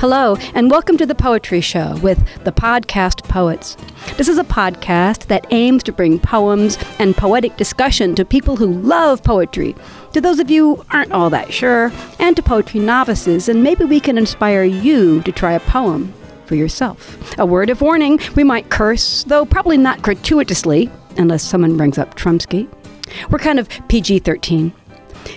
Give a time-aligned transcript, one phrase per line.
[0.00, 3.76] Hello, and welcome to the Poetry Show with the Podcast Poets.
[4.16, 8.66] This is a podcast that aims to bring poems and poetic discussion to people who
[8.66, 9.74] love poetry,
[10.12, 11.90] to those of you who aren't all that sure,
[12.20, 16.54] and to poetry novices, and maybe we can inspire you to try a poem for
[16.54, 17.36] yourself.
[17.36, 22.14] A word of warning we might curse, though probably not gratuitously, unless someone brings up
[22.14, 22.68] Trumsky.
[23.30, 24.72] We're kind of PG 13.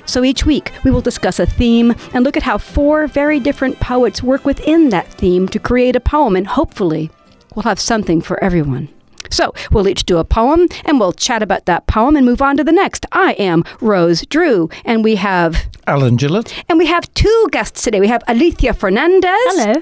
[0.06, 3.80] So each week, we will discuss a theme and look at how four very different
[3.80, 7.12] poets work within that theme to create a poem, and hopefully,
[7.56, 8.90] we'll have something for everyone.
[9.32, 12.58] So, we'll each do a poem and we'll chat about that poem and move on
[12.58, 13.06] to the next.
[13.12, 16.54] I am Rose Drew, and we have Alan Gillott.
[16.70, 18.00] And we have two guests today.
[18.00, 19.24] We have Alicia Fernández.
[19.24, 19.82] Hello.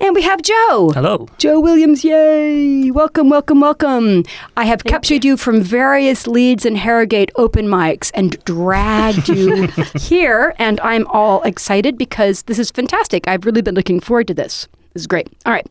[0.00, 0.90] And we have Joe.
[0.94, 1.26] Hello.
[1.38, 2.90] Joe Williams, yay!
[2.90, 4.24] Welcome, welcome, welcome.
[4.56, 5.36] I have Thank captured you.
[5.36, 9.66] from various Leeds and Harrogate open mics and dragged you
[9.98, 13.26] here, and I'm all excited because this is fantastic.
[13.26, 14.68] I've really been looking forward to this.
[14.92, 15.28] This is great.
[15.46, 15.66] All right.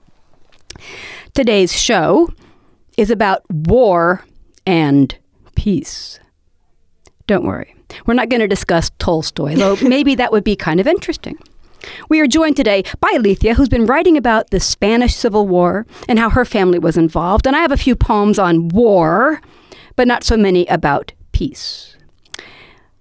[1.35, 2.29] Today's show
[2.99, 4.25] is about war
[4.65, 5.17] and
[5.55, 6.19] peace.
[7.27, 7.73] Don't worry.
[8.05, 11.37] We're not going to discuss Tolstoy, though maybe that would be kind of interesting.
[12.09, 16.19] We are joined today by Alicia, who's been writing about the Spanish Civil War and
[16.19, 17.47] how her family was involved.
[17.47, 19.39] And I have a few poems on war,
[19.95, 21.95] but not so many about peace.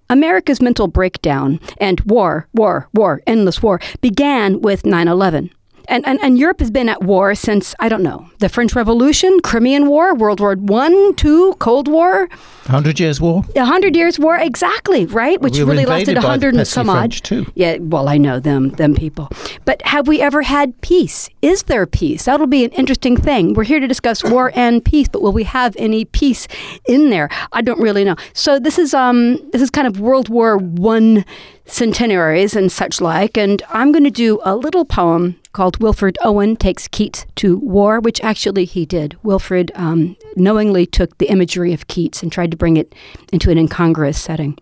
[0.09, 5.51] America's mental breakdown and war, war, war, endless war began with 9 11.
[5.89, 9.39] And, and, and Europe has been at war since, I don't know, the French Revolution,
[9.41, 12.29] Crimean War, World War One, Two, Cold War.
[12.67, 13.43] Hundred Years' War.
[13.55, 15.41] A Hundred Years' War, exactly, right?
[15.41, 16.99] Which we really lasted a hundred and some odd.
[16.99, 17.47] French too.
[17.55, 19.29] Yeah, well, I know them, them people.
[19.65, 21.27] But have we ever had peace?
[21.41, 22.25] Is there peace?
[22.25, 23.55] That'll be an interesting thing.
[23.55, 26.47] We're here to discuss war and peace, but will we have any peace
[26.87, 27.29] in there?
[27.51, 28.15] I don't really know.
[28.33, 31.25] So this is um this is kind of World War One
[31.71, 36.55] centenaries and such like, and I'm going to do a little poem called Wilfred Owen
[36.55, 39.17] Takes Keats to War, which actually he did.
[39.23, 42.93] Wilfred um, knowingly took the imagery of Keats and tried to bring it
[43.31, 44.57] into an incongruous setting.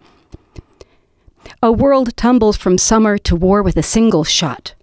[1.64, 4.76] A world tumbles from summer to war with a single shot.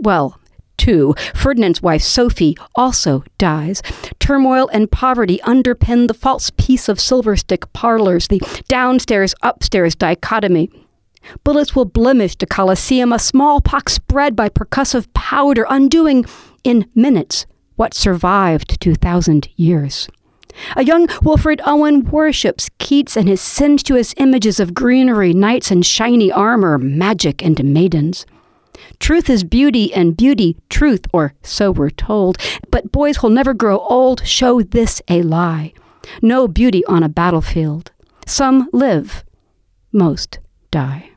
[0.00, 0.38] Well,
[0.76, 1.14] two.
[1.34, 3.82] Ferdinand's wife, Sophie, also dies.
[4.18, 10.70] Turmoil and poverty underpin the false peace of silver stick parlors, the downstairs upstairs dichotomy.
[11.44, 16.24] Bullets will blemish the Colosseum, a smallpox spread by percussive powder, undoing
[16.64, 17.46] in minutes
[17.76, 20.08] what survived 2,000 years.
[20.76, 26.32] A young Wilfred Owen worships Keats and his sensuous images of greenery, knights in shiny
[26.32, 28.26] armor, magic, and maidens.
[28.98, 32.38] Truth is beauty, and beauty, truth, or so we're told.
[32.70, 35.72] But boys who'll never grow old show this a lie.
[36.22, 37.92] No beauty on a battlefield.
[38.26, 39.24] Some live,
[39.92, 40.38] most
[40.70, 41.10] die.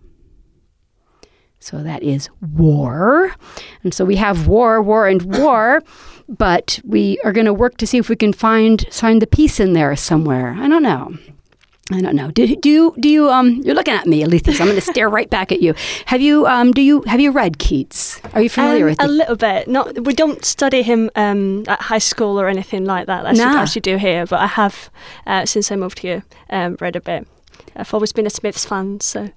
[1.59, 3.35] So that is war.
[3.83, 5.83] And so we have war, war, and war,
[6.27, 9.59] but we are going to work to see if we can find find the peace
[9.59, 10.55] in there somewhere.
[10.59, 11.15] I don't know.
[11.91, 12.31] I don't know.
[12.31, 14.91] Do, do you do you um you're looking at me, Alethea, so I'm going to
[14.93, 15.73] stare right back at you.
[16.05, 18.21] Have you um do you have you read Keats?
[18.33, 19.07] Are you familiar Um, with a it?
[19.09, 19.67] little bit.
[19.67, 23.25] Not we don't study him um, at high school or anything like that.
[23.25, 23.51] As, Nah.
[23.51, 24.89] you, as you do here, but I have
[25.27, 27.27] uh, since I moved here um, read a bit.
[27.75, 29.29] I've always been a Smiths fan, so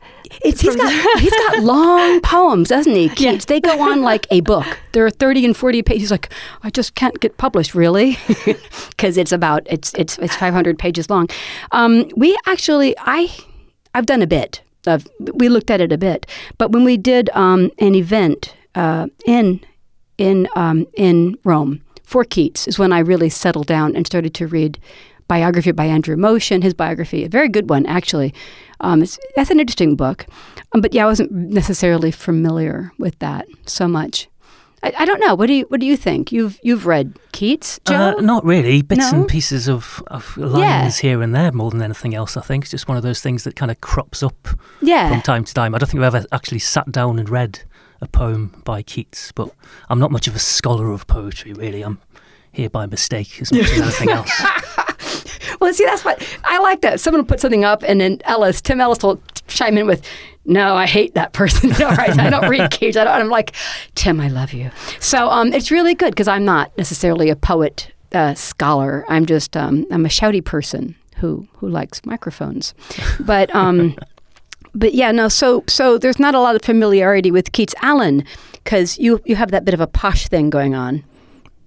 [0.45, 3.09] It's, he's got he's got long poems, doesn't he?
[3.09, 3.21] Keats.
[3.21, 3.39] Yeah.
[3.47, 4.67] They go on like a book.
[4.93, 6.11] There are thirty and forty pages.
[6.11, 8.19] Like, I just can't get published, really,
[8.91, 11.29] because it's about it's it's it's five hundred pages long.
[11.73, 13.31] Um, we actually, I
[13.95, 16.27] I've done a bit of we looked at it a bit,
[16.59, 19.61] but when we did um, an event uh, in
[20.19, 24.47] in um, in Rome for Keats is when I really settled down and started to
[24.47, 24.79] read
[25.29, 28.35] biography by Andrew Motion, his biography, a very good one actually.
[28.81, 30.27] Um, it's, that's an interesting book,
[30.73, 34.29] um, but yeah, I wasn't necessarily familiar with that so much.
[34.85, 35.35] I, I don't know.
[35.35, 36.31] What do you What do you think?
[36.31, 38.17] You've You've read Keats, Joe?
[38.19, 38.83] Uh, not really.
[38.83, 39.21] Bits No?
[39.21, 42.65] and pieces of, of lines here and there more than anything else, I think.
[42.65, 44.49] It's just one of those things that kind of crops up
[44.83, 45.09] yeah.
[45.09, 45.75] from time to time.
[45.75, 47.61] I don't think I've ever actually sat down and read
[48.03, 49.51] a poem by Keats, but
[49.89, 51.81] I'm not much of a scholar of poetry, really.
[51.81, 51.99] I'm
[52.53, 54.43] here by mistake as much as anything else.
[55.61, 56.81] Well, see, that's what I like.
[56.83, 60.05] That someone will put something up, and then Ellis, Tim Ellis, will chime in with,
[60.45, 61.71] "No, I hate that person.
[61.79, 62.19] no, right?
[62.19, 62.97] I don't read Keats.
[62.97, 63.53] I don't." I'm like,
[63.95, 64.71] Tim, I love you.
[65.01, 69.05] So um, it's really good because I'm not necessarily a poet uh, scholar.
[69.09, 72.75] I'm just um, I'm a shouty person who who likes microphones,
[73.21, 73.55] but.
[73.55, 73.97] Um,
[74.75, 75.29] But yeah, no.
[75.29, 78.25] So so there's not a lot of familiarity with Keats Alan
[78.55, 81.05] because you you have that bit of a posh thing going on.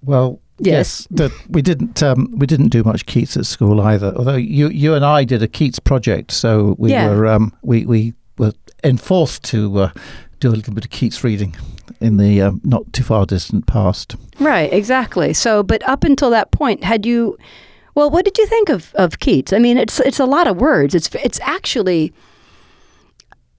[0.02, 1.06] Well, Yes.
[1.10, 4.12] yes, that we didn't um, we didn't do much Keats at school either.
[4.16, 7.08] Although you you and I did a Keats project, so we Yeah.
[7.10, 8.52] were um, we we were
[8.84, 9.90] enforced to uh,
[10.40, 11.56] do a little bit of Keats reading
[12.00, 14.16] in the um, not too far distant past.
[14.40, 15.32] Right, exactly.
[15.32, 17.36] So, but up until that point, had you?
[17.94, 19.52] Well, what did you think of, of Keats?
[19.52, 20.94] I mean, it's it's a lot of words.
[20.94, 22.12] It's it's actually.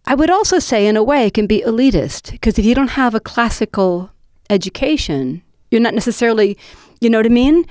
[0.06, 2.92] I would also say, in a way, it can be elitist because if you don't
[2.92, 4.10] have a classical
[4.50, 6.57] education, you're not necessarily,
[7.01, 7.66] you know what I mean?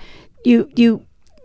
[0.45, 1.05] You you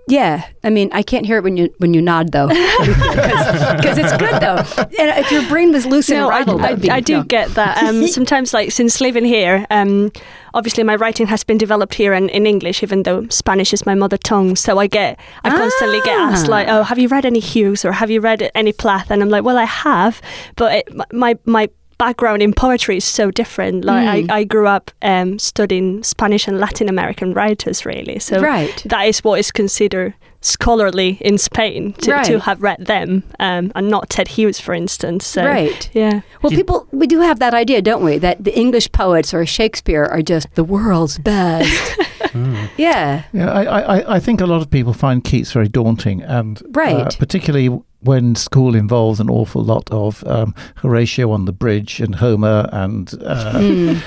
[0.09, 2.47] yeah, I mean, I can't hear it when you when you nod though,
[2.97, 4.57] because it's good though.
[4.99, 7.17] And if your brain was loose and No, I, rattled, I, that'd be- I do
[7.17, 7.23] no.
[7.23, 7.81] get that.
[7.83, 10.11] Um, sometimes, like since living here, um,
[10.53, 13.95] obviously my writing has been developed here in, in English, even though Spanish is my
[13.95, 14.55] mother tongue.
[14.57, 16.79] So I get, I constantly get asked like, Ah.
[16.79, 19.43] "Oh, have you read any Hughes or have you read any Plath?" And I'm like,
[19.45, 20.21] "Well, I have,
[20.57, 23.85] but it, my my background in poetry is so different.
[23.85, 24.31] Like Mm.
[24.31, 28.19] I, I grew up um, studying Spanish and Latin American writers, really.
[28.19, 28.81] So Right.
[28.85, 33.87] that is what is considered scholarly in Spain to, to have read them, um, and
[33.89, 35.25] not Ted Hughes, for instance.
[35.25, 35.89] So, Right.
[35.93, 36.19] Yeah.
[36.41, 38.17] Well, Did- people, we do have that idea, don't we?
[38.17, 41.97] That the English poets or Shakespeare are just the world's best.
[42.33, 42.69] Mm.
[42.77, 43.23] yeah.
[43.33, 43.63] Yeah, I,
[43.99, 47.67] I, I think a lot of people find Keats very daunting, and uh, particularly
[48.01, 53.13] when school involves an awful lot of um, Horatio on the bridge and Homer and
[53.23, 54.01] uh, Mm.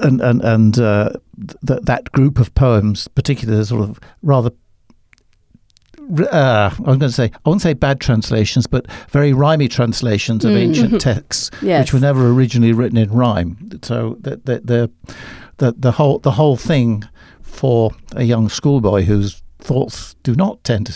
[0.00, 1.10] and and and uh,
[1.66, 4.50] th- that group of poems, particularly the sort of rather.
[6.30, 10.50] Uh, I'm going to say I won't say bad translations, but very rhymey translations of
[10.52, 10.56] Mm.
[10.58, 11.84] ancient texts, Yes.
[11.84, 13.56] which were never originally written in rhyme.
[13.82, 14.90] So the the the
[15.58, 17.04] the, the whole the whole thing
[17.54, 20.94] for a young schoolboy whose thoughts do not tend to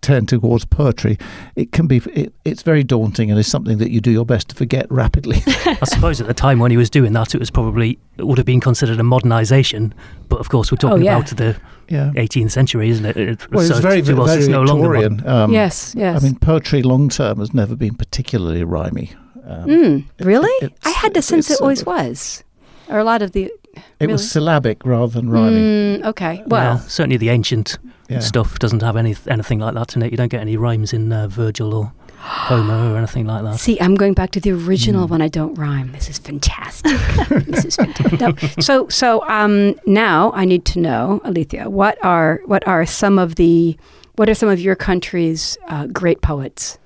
[0.00, 1.18] tend towards poetry,
[1.56, 4.48] it can be it, it's very daunting and is something that you do your best
[4.50, 5.38] to forget rapidly.
[5.46, 8.38] I suppose at the time when he was doing that, it was probably it would
[8.38, 9.92] have been considered a modernisation.
[10.28, 11.16] But of course, we're talking Oh, yeah.
[11.16, 11.56] about the
[11.88, 12.12] yeah.
[12.14, 13.16] 18th century, isn't it?
[13.16, 15.16] It- Well, it's so very, very, it's no longer modern.
[15.16, 15.42] Victorian.
[15.42, 16.22] Um, yes, yes.
[16.22, 19.10] I mean, poetry long term has never been particularly rhymy.
[19.44, 20.50] Um, Mm, really?
[20.66, 22.44] it- I had the sense it always of- was.
[22.88, 23.44] Or a lot of the.
[23.44, 24.12] It really?
[24.14, 26.00] was syllabic rather than rhyming.
[26.02, 26.42] Mm, okay.
[26.46, 28.18] Well, Well, certainly the ancient yeah.
[28.20, 30.10] stuff doesn't have any anything like that in it.
[30.10, 33.58] You don't get any rhymes in uh, Virgil or Homer or anything like that.
[33.60, 35.10] see, I'm going back to the original Mm.
[35.10, 35.92] when I don't rhyme.
[35.92, 36.98] This is fantastic.
[37.46, 38.20] this is fantastic.
[38.20, 43.18] No, so, so um, now I need to know, Alethea, what are what are some
[43.20, 43.76] of the
[44.16, 46.78] what are some of your country's uh, great poets?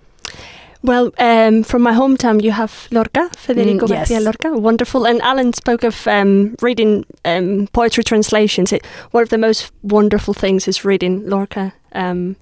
[0.84, 4.08] Well, um, from my hometown, you have Lorca, Federico Mm, yes.
[4.10, 5.06] Garcia Lorca, wonderful.
[5.06, 8.72] And Alan spoke of um, reading um, poetry translations.
[8.72, 12.34] It, one of the most wonderful things is reading Lorca um,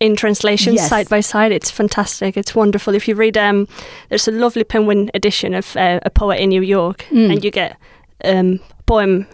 [0.00, 0.88] in translation Yes.
[0.88, 1.52] side by side.
[1.52, 2.36] It's fantastic.
[2.36, 2.94] It's wonderful.
[2.96, 3.68] If you read, um,
[4.08, 7.30] there's a lovely Penguin edition of uh, A Poet in New York, Mm.
[7.30, 7.76] and you get
[8.24, 9.26] um, poem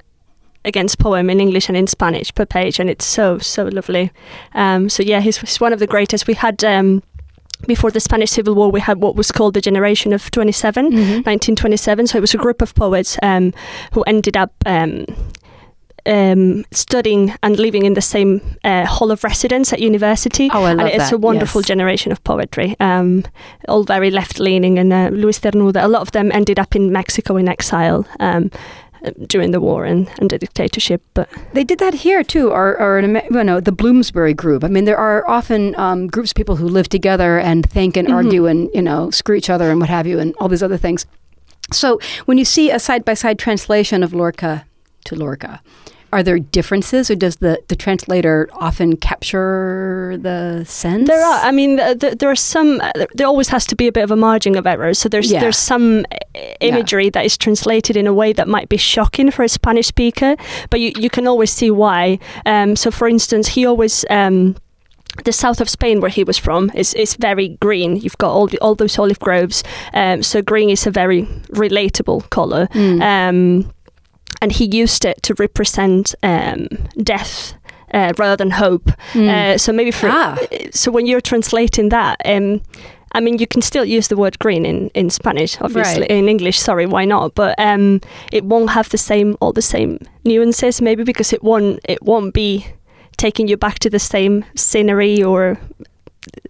[0.66, 4.10] against poem in English and in Spanish per page, and it's so so lovely.
[4.54, 6.26] Um, so yeah, he's, he's one of the greatest.
[6.26, 7.02] We had um,
[7.66, 11.24] before the Spanish Civil War, we had what was called the Generation of 27, Mhm.
[11.26, 12.06] 1927.
[12.06, 13.52] So it was a group of poets um,
[13.92, 14.52] who ended up.
[14.66, 15.04] Um,
[16.06, 20.72] um, studying and living in the same uh, hall of residence at university, Oh, I
[20.72, 21.12] love and it's that.
[21.12, 21.68] a wonderful yes.
[21.68, 22.74] generation of poetry.
[22.80, 23.22] Um,
[23.68, 25.84] all very left-leaning, and uh, Luis Cernuda.
[25.84, 28.50] A lot of them ended up in Mexico in exile um,
[29.26, 31.02] during the war and, and the dictatorship.
[31.14, 34.64] But They did that here too, or, or in, you know, the Bloomsbury group.
[34.64, 38.08] I mean, there are often um, groups of people who live together and think and
[38.08, 38.14] Mhm.
[38.14, 40.76] argue and you know screw each other and what have you, and all these other
[40.78, 41.06] things.
[41.72, 44.64] So when you see a side by side translation of Lorca
[45.04, 45.60] to Lorca,
[46.12, 51.08] are there differences, or does the, the translator often capture the sense?
[51.08, 51.40] There are.
[51.44, 52.80] I mean, th- th- there are some.
[52.80, 54.94] Uh, there always has to be a bit of a margin of error.
[54.94, 55.40] So there's Yeah.
[55.40, 59.42] there's some uh, imagery that is translated in a way that might be shocking for
[59.44, 60.36] a Spanish speaker,
[60.70, 62.18] but you, you can always see why.
[62.46, 64.04] Um, so, for instance, he always.
[64.10, 64.56] Um,
[65.24, 67.96] the south of Spain, where he was from, is, is very green.
[67.96, 72.30] You've got all the, all those olive groves, um, so green is a very relatable
[72.30, 72.68] color.
[72.68, 73.02] Mm.
[73.02, 73.72] Um,
[74.40, 76.68] and he used it to represent um,
[77.02, 77.54] death
[77.92, 78.90] uh, rather than hope.
[79.12, 79.28] Mm.
[79.28, 80.36] Uh, so maybe for Ah.
[80.70, 82.60] so when you're translating that, um,
[83.12, 86.02] I mean, you can still use the word green in, in Spanish, obviously.
[86.02, 86.10] Right.
[86.10, 87.34] In English, sorry, why not?
[87.34, 88.00] But um,
[88.32, 92.32] it won't have the same all the same nuances, maybe because it won't it won't
[92.32, 92.66] be
[93.16, 95.58] taking you back to the same scenery or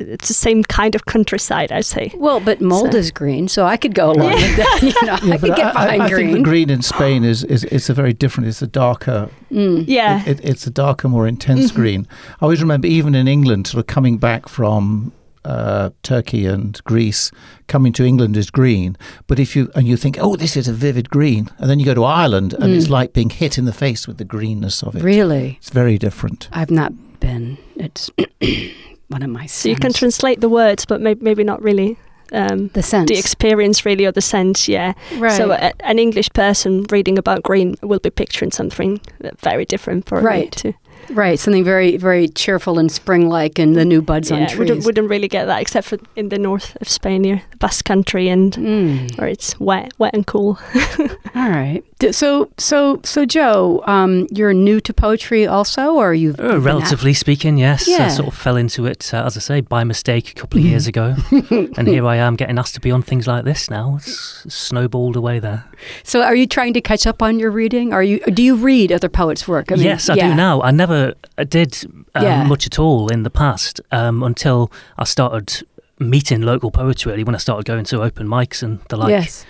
[0.00, 2.12] it's the same kind of countryside, I'd say.
[2.16, 4.78] well, but mold So- is green, so I could go along with that.
[4.82, 6.42] You know, I could get I, behind I think the green.
[6.42, 8.48] green in Spain is, is it's a very different.
[8.48, 9.28] It's a darker.
[9.52, 9.84] Mm.
[9.86, 10.22] Yeah.
[10.26, 11.74] It, it, it's a darker, more intense Mhm.
[11.74, 12.06] green.
[12.40, 15.12] I always remember, even in England, sort of coming back from
[15.44, 17.30] uh, Turkey and Greece,
[17.66, 18.96] coming to England is green.
[19.26, 21.86] But if you and you think, oh, this is a vivid green, and then you
[21.86, 22.90] go to Ireland, and it's Mm.
[22.98, 25.02] like being hit in the face with the greenness of it.
[25.02, 26.48] Really, It's very different.
[26.52, 27.56] I've not been.
[27.76, 28.10] It's
[29.10, 29.46] one of my.
[29.46, 31.96] so you can translate the words, but maybe, maybe not really
[32.32, 33.08] um, The sense.
[33.10, 34.68] the experience really or the sense.
[34.68, 34.92] Yeah.
[35.18, 35.36] right.
[35.36, 39.00] So a, an English person reading about green will be picturing something
[39.42, 40.52] very different for Right.
[40.62, 40.72] to
[41.10, 41.38] right.
[41.40, 44.58] Something very, very cheerful and spring-like, and the new buds on trees.
[44.58, 47.84] wouldn't, wouldn't really get that except for in the north of Spain near the Basque
[47.84, 49.18] country and Mm.
[49.18, 50.56] where it's wet, wet and cool.
[51.34, 51.82] All right.
[52.12, 57.58] So, so, so, Joe, um, you're new to poetry, also, or you've Uh, relatively speaking,
[57.58, 57.86] yes.
[57.86, 58.06] Yeah.
[58.06, 60.64] I sort of fell into it, uh, as I say, by mistake a couple of
[60.64, 61.14] years ago.
[61.50, 63.96] and here I am getting asked to be on things like this now.
[63.96, 65.64] It's snowballed away there.
[66.02, 67.92] So, are you trying to catch up on your reading?
[67.92, 68.20] Are you?
[68.20, 69.70] Do you read other poets' work?
[69.70, 70.30] I mean, yes, I yeah.
[70.30, 70.62] do now.
[70.62, 71.76] I never uh, did
[72.14, 72.44] um, Yeah.
[72.44, 75.66] much at all in the past um, until I started
[75.98, 79.44] meeting local poets, really, when I started going to open mics and the like, yes.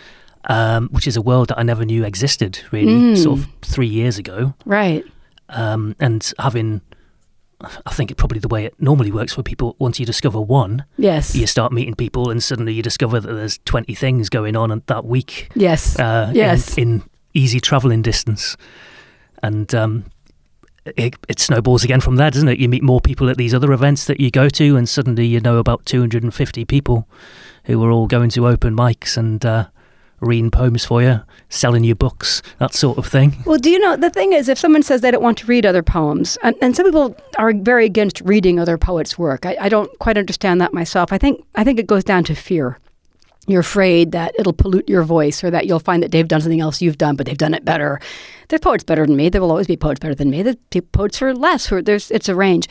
[0.49, 3.17] Um, which is a world that I never knew existed, really, Mm.
[3.23, 4.55] sort of three years ago.
[4.65, 5.05] Right.
[5.49, 6.81] um, and having
[7.85, 10.85] I think it probably the way it normally works for people once you discover one
[10.97, 11.35] Yes.
[11.35, 15.05] you start meeting people and suddenly you discover that there's 20 things going on that
[15.05, 15.99] week Yes.
[15.99, 16.79] uh, Yes.
[16.79, 17.03] in, in
[17.35, 18.57] easy traveling distance
[19.43, 20.05] and um,
[20.97, 23.73] it, it snowballs again from there doesn't it you meet more people at these other
[23.73, 27.07] events that you go to and suddenly you know about 250 people
[27.65, 29.67] who are all going to open mics and uh,
[30.21, 33.97] reading poems for you selling you books that sort of thing Well, do you know
[33.97, 36.77] the thing is, if someone says they don't want to read other poems, and, and
[36.77, 40.73] some people are very against reading other poets' work, I, I don't quite understand that
[40.73, 41.13] myself.
[41.13, 42.79] I think I think it goes down to fear.
[43.47, 46.61] You're afraid that it'll pollute your voice, or that you'll find that they've done something
[46.61, 48.01] else you've done, but they've done it better.
[48.49, 49.29] There's poets better than me.
[49.29, 50.43] There will always be poets better than me.
[50.43, 50.57] There's
[50.93, 51.69] poets for less.
[51.71, 52.69] There's it's a range.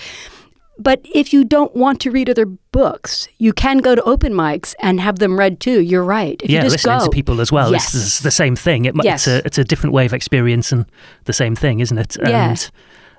[0.81, 4.73] But if you don't want to read other books, you can go to open mics
[4.79, 5.81] and have them read too.
[5.81, 6.41] You're right.
[6.41, 7.71] If yeah, you just listening go, to people as well.
[7.71, 7.93] Yes.
[7.93, 8.85] It's, it's the same thing.
[8.85, 9.27] It, Yes.
[9.27, 10.85] It's a it's a different way of experiencing
[11.25, 12.15] the same thing, isn't it?
[12.21, 12.49] Yeah.
[12.49, 12.71] And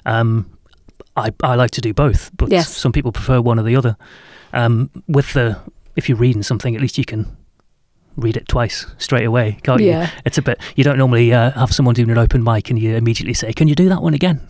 [0.07, 0.51] um,
[1.17, 2.75] I I like to do both, but Yes.
[2.75, 3.97] some people prefer one or the other.
[4.53, 5.59] Um, with the
[5.97, 7.27] if you're reading something, at least you can
[8.17, 10.03] read it twice straight away, can't Yeah.
[10.03, 10.09] you?
[10.25, 10.59] It's a bit.
[10.77, 13.69] You don't normally uh, have someone doing an open mic and you immediately say, "Can
[13.69, 14.41] you do that one again?"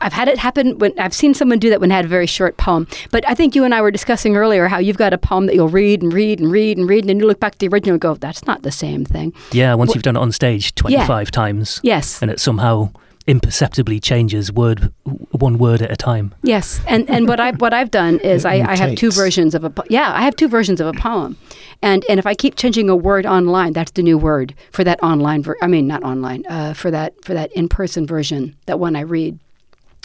[0.00, 2.26] I've had it happen when I've seen someone do that when they had a very
[2.26, 2.86] short poem.
[3.10, 5.54] But I think you and I were discussing earlier how you've got a poem that
[5.54, 7.68] you'll read and read and read and read, and then you look back at the
[7.68, 10.32] original and go, "That's not the same thing." Yeah, once Wh- you've done it on
[10.32, 12.90] stage 25 times Yes, and it somehow
[13.26, 14.92] imperceptibly changes word
[15.30, 16.34] one word at a time.
[16.42, 16.80] yes.
[16.88, 19.70] And and what I what I've done is I, I have two versions of a
[19.70, 21.36] po- yeah I have two versions of a poem,
[21.82, 25.02] and and if I keep changing a word online, that's the new word for that
[25.02, 25.42] online.
[25.42, 26.44] Ver- I mean, not online.
[26.48, 29.38] Uh, for that for that in person version, that one I read.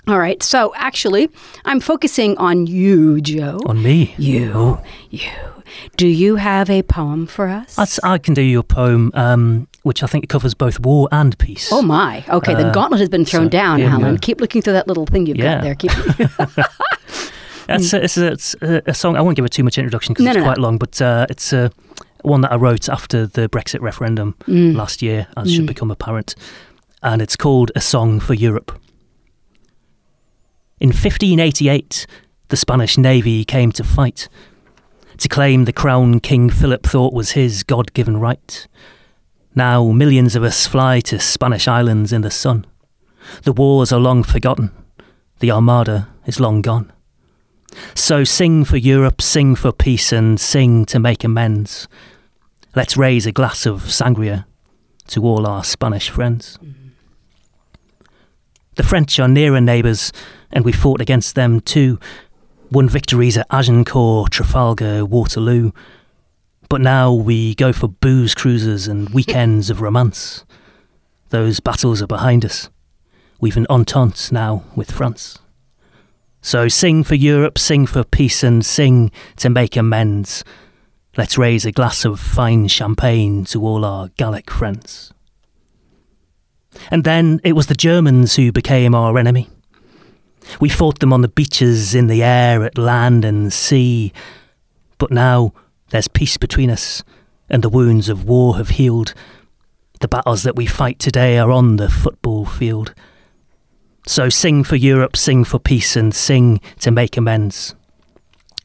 [0.07, 0.41] All right.
[0.41, 1.29] So actually,
[1.65, 3.59] I'm focusing on you, Joe.
[3.65, 4.13] On me.
[4.17, 4.81] You, Oh.
[5.09, 5.29] you.
[5.97, 7.75] Do you have a poem for us?
[7.75, 11.37] That's, I can do you a poem, um, which I think covers both war and
[11.37, 11.67] peace.
[11.73, 12.23] oh my.
[12.29, 14.15] Okay, the Uh, gauntlet has been thrown so, down, Alan.
[14.15, 14.17] go.
[14.21, 15.55] Keep looking through that little thing you've Yeah.
[15.55, 15.75] got there.
[15.75, 15.91] Keep.
[17.69, 19.15] It's, a, it's, a, it's a, a song.
[19.17, 20.47] I won't give it too much introduction because No, it's no, no.
[20.47, 21.69] quite long, but uh, it's uh,
[22.23, 24.75] one that I wrote after the Brexit referendum Mm.
[24.75, 25.67] last year, as should Mm.
[25.67, 26.35] become apparent.
[27.03, 28.71] And it's called A Song for Europe.
[30.79, 32.05] In 1588,
[32.49, 34.29] the Spanish navy came to fight
[35.17, 38.67] to claim the crown King Philip thought was his God given right.
[39.55, 42.65] Now millions of us fly to Spanish islands in the sun.
[43.41, 44.69] The wars are long forgotten,
[45.39, 46.91] the Armada is long gone.
[47.95, 51.87] So sing for Europe, sing for peace, and sing to make amends.
[52.75, 54.45] Let's raise a glass of sangria
[55.07, 56.59] to all our Spanish friends.
[58.75, 60.13] The French are nearer neighbours,
[60.51, 61.99] and we fought against them too.
[62.71, 65.71] Won victories at Agincourt, Trafalgar, Waterloo.
[66.69, 70.45] But now we go for booze cruises and weekends of romance.
[71.29, 72.69] Those battles are behind us.
[73.39, 75.39] We've an entente now with France.
[76.47, 80.45] So sing for Europe, sing for peace, and sing to make amends.
[81.17, 85.11] Let's raise a glass of fine champagne to all our Gallic friends.
[86.89, 89.49] And then it was the Germans who became our enemy.
[90.61, 94.13] We fought them on the beaches, in the air, at land and sea.
[94.99, 95.51] But now
[95.89, 97.03] there's peace between us,
[97.49, 99.13] and the wounds of war have healed.
[99.99, 102.93] The battles that we fight today are on the football field.
[104.07, 107.75] So sing for Europe, sing for peace, and sing to make amends.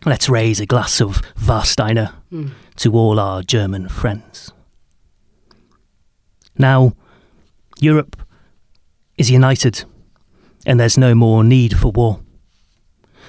[0.07, 2.53] Let's raise a glass of Warsteiner Mm.
[2.77, 4.53] to all our German friends.
[6.57, 6.93] Now,
[7.81, 8.17] Europe
[9.19, 9.85] is united,
[10.65, 12.21] and there's no more need for war.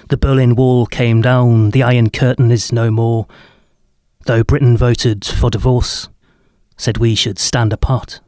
[0.09, 3.25] The Berlin Wall came down, the Iron Curtain is no more.
[4.25, 6.09] Though Britain voted for divorce,
[6.77, 8.21] said we should stand apart.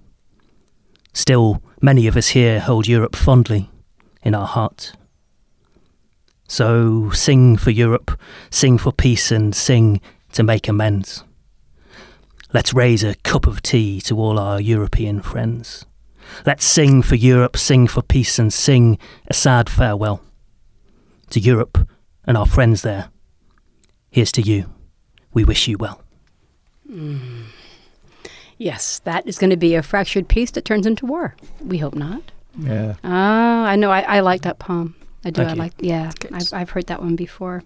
[1.14, 3.70] Still, many of us here hold Europe fondly
[4.26, 4.94] in our hearts.
[6.48, 10.02] So sing for Europe, sing for peace, and sing
[10.34, 11.24] to make amends.
[12.54, 15.86] Let's raise a cup of tea to all our European friends.
[16.46, 20.22] Let's sing for Europe, sing for peace, and sing a sad farewell.
[21.32, 21.88] To Europe
[22.26, 23.10] and our friends there,
[24.12, 24.70] here's to you.
[25.34, 26.02] We wish you well.
[26.90, 27.46] Mm.
[28.58, 31.36] Yes, that is going to be a fractured peace that turns into war.
[31.62, 32.32] We hope not.
[32.58, 32.96] Yeah.
[33.04, 33.92] Ah, I know.
[33.92, 34.96] I, I like that poem.
[35.24, 35.42] I do.
[35.42, 35.60] Thank I you.
[35.60, 35.74] like.
[35.80, 36.12] Yeah.
[36.32, 37.64] I've, I've heard that one before.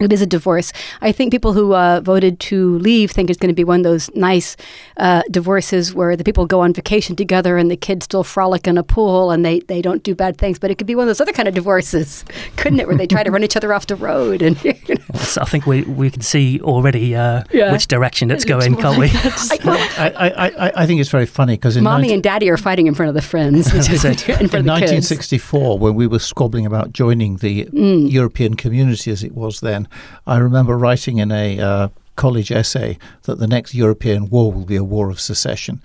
[0.00, 0.72] It is a divorce.
[1.02, 3.84] I think people who uh, voted to leave think it's going to be one of
[3.84, 4.56] those nice
[4.96, 8.78] uh, divorces where the people go on vacation together and the kids still frolic in
[8.78, 10.58] a pool and they, they don't do bad things.
[10.58, 12.24] But it could be one of those other kind of divorces,
[12.56, 12.86] couldn't it?
[12.88, 15.18] Where they try to run each other off the road and you know.
[15.20, 17.70] So I think we, we can see already uh, Yeah.
[17.72, 19.10] which direction it's going, can't we?
[19.14, 20.30] I, I,
[20.68, 22.94] I, I think it's very funny because in, mommy 19 and daddy are fighting in
[22.94, 24.64] front of the friends, in front in of the kids.
[24.64, 28.10] 1964, when we were squabbling about joining the Mm.
[28.10, 29.88] European community as it was then,
[30.26, 34.76] I remember writing in a uh, college essay that the next European war will be
[34.76, 35.80] a war of secession.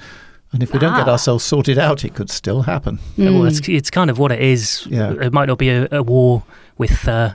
[0.52, 1.12] And if we don't get Ah.
[1.12, 3.00] ourselves sorted out, it could still happen.
[3.18, 3.48] Well, Mm.
[3.48, 4.88] it's, it's kind of what it is.
[4.90, 5.12] Yeah.
[5.22, 6.44] It might not be a, a war
[6.78, 7.34] with uh,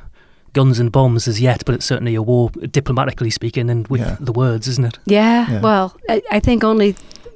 [0.55, 4.17] guns and bombs as yet, but it's certainly a war, diplomatically speaking, and with Yeah.
[4.21, 4.99] the words, isn't it?
[5.07, 5.61] Yeah, Yeah.
[5.61, 6.95] well, I, I think only,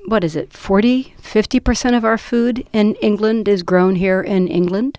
[0.08, 4.98] what is it, 40, 50% of our food in England is grown here in England.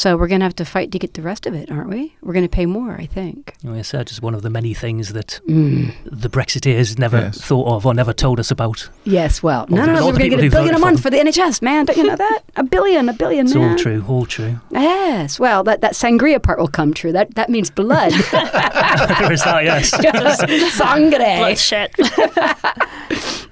[0.00, 2.16] So we're going to have to fight to get the rest of it, aren't we?
[2.22, 3.52] We're going to pay more, I think.
[3.62, 5.92] You know, It's uh, just one of the many things that Mm.
[6.06, 7.38] the Brexiteers never Yes.
[7.42, 8.88] thought of or never told us about.
[9.04, 10.80] Yes, well, Well, no, no, all no, we're going to get a billion a voted
[10.80, 11.84] for month for the NHS, man.
[11.84, 12.40] Don't you know that?
[12.56, 13.72] A billion, a billion, It's man.
[13.72, 14.58] all true, all true.
[14.70, 17.12] Yes, well, that, that sangria part will come true.
[17.12, 18.12] That that means blood.
[18.32, 19.90] there is that, yes.
[20.78, 21.36] Sangre.
[21.36, 21.90] Bloodshed.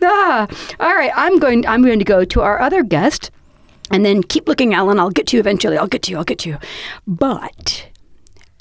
[0.01, 0.47] Ah,
[0.79, 1.67] all right, I'm going.
[1.67, 3.33] I'm going to go to our other guest,
[3.91, 4.99] and then keep looking, Alan.
[4.99, 5.79] I'll get to you eventually.
[5.79, 6.19] I'll get to you.
[6.19, 6.59] I'll get to you.
[7.07, 7.87] But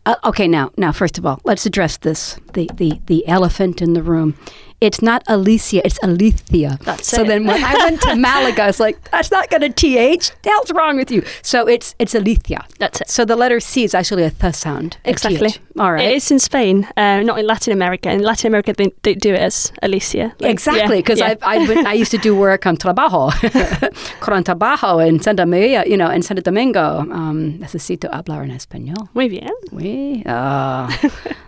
[0.06, 3.94] uh, okay, now, now, first of all, let's address this: the the the elephant in
[3.94, 4.38] the room.
[4.80, 6.78] It's not Alicia, it's Alethea.
[6.84, 7.28] That's so it.
[7.28, 10.32] then when I went to Malaga, I was like, that's not going to th.
[10.44, 11.24] The hell's wrong with you?
[11.42, 12.64] So it's it's Alethea.
[12.80, 13.10] That's it.
[13.10, 14.98] So the letter C is actually a th sound.
[15.04, 15.56] Exactly.
[15.80, 16.06] All right.
[16.10, 18.12] It is in Spain, uh, not in Latin America.
[18.12, 20.34] In Latin America, they, they do it as Alicia.
[20.40, 21.36] Like, Exactly, because yeah.
[21.42, 23.32] I I went- I used to do work on trabajo,
[24.20, 27.00] con trabajo in Santa Maria, you know, in Santo Domingo.
[27.12, 29.10] Um, necesito hablar en español.
[29.14, 29.52] Muy bien.
[29.72, 30.88] Oui, uh,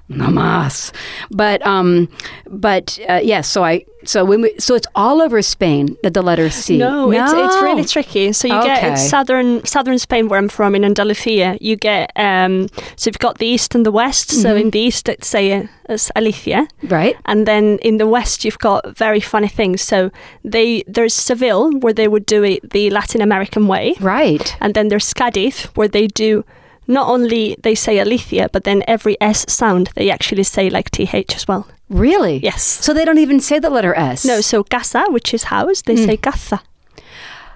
[0.07, 0.91] no más.
[1.31, 2.07] But um,
[2.49, 3.47] but uh, yes.
[3.49, 6.77] so I so when we so it's all over Spain that the letter C.
[6.77, 8.31] No, It's, it's really tricky.
[8.33, 8.67] So you Okay.
[8.67, 11.57] get in southern southern Spain, where I'm from, in Andalusia.
[11.59, 14.31] You get um, so you've got the east and the west.
[14.31, 14.61] So Mhm.
[14.61, 17.15] in the east, it's say uh, as Alicia, right.
[17.25, 19.81] and then in the west, you've got very funny things.
[19.81, 20.11] So
[20.45, 24.55] they there's Seville, where they would do it the Latin American way, Right.
[24.61, 26.43] and then there's Cadiz, where they do.
[26.89, 31.35] Not only they say Alicia, but then every S sound they actually say like TH
[31.35, 31.63] as well.
[31.89, 32.39] Really?
[32.43, 32.63] Yes.
[32.63, 34.25] So they don't even say the letter S.
[34.25, 36.05] No, so casa, which is house, they Mm.
[36.05, 36.59] say casa.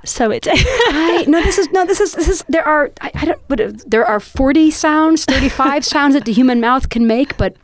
[0.05, 0.47] So it's
[0.91, 1.25] Right.
[1.27, 1.85] No, this is no.
[1.85, 2.43] This is this is.
[2.49, 2.91] There are.
[3.01, 3.41] I, I don't.
[3.47, 7.55] But uh, there are forty sounds, thirty-five sounds that the human mouth can make, but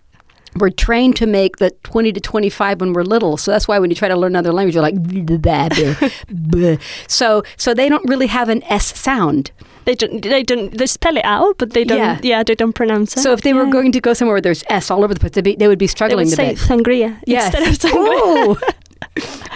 [0.55, 3.35] we're trained to make the twenty to twenty-five when we're little.
[3.37, 4.95] So that's why when you try to learn another language, you're like.
[5.03, 5.95] "Blah, blah,
[6.29, 6.75] blah."
[7.07, 9.51] So so they don't really have an S sound.
[9.89, 12.19] They don't they don't they spell it out, but they don't Yeah.
[12.21, 13.21] yeah, they don't pronounce it.
[13.21, 15.31] So if they were going to go somewhere where there's S all over the place,
[15.33, 16.59] they'd be, they would be they struggling would a say bit.
[16.59, 17.45] sangria Yes.
[17.55, 18.25] instead of sangria.
[18.27, 18.57] Ooh.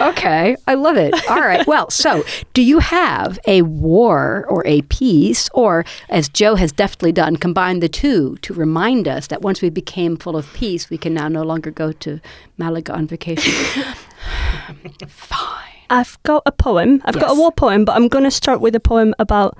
[0.10, 1.14] okay, I love it.
[1.30, 1.64] All right.
[1.66, 7.12] Well, so do you have a war or a peace, or as Joe has deftly
[7.12, 10.98] done, combine the two to remind us that once we became full of peace, we
[10.98, 12.20] can now no longer go to
[12.58, 13.52] Malaga on vacation?
[15.06, 15.60] Fine.
[15.90, 17.02] I've got a poem.
[17.04, 19.56] I've got a war poem, but I'm going to start with a poem about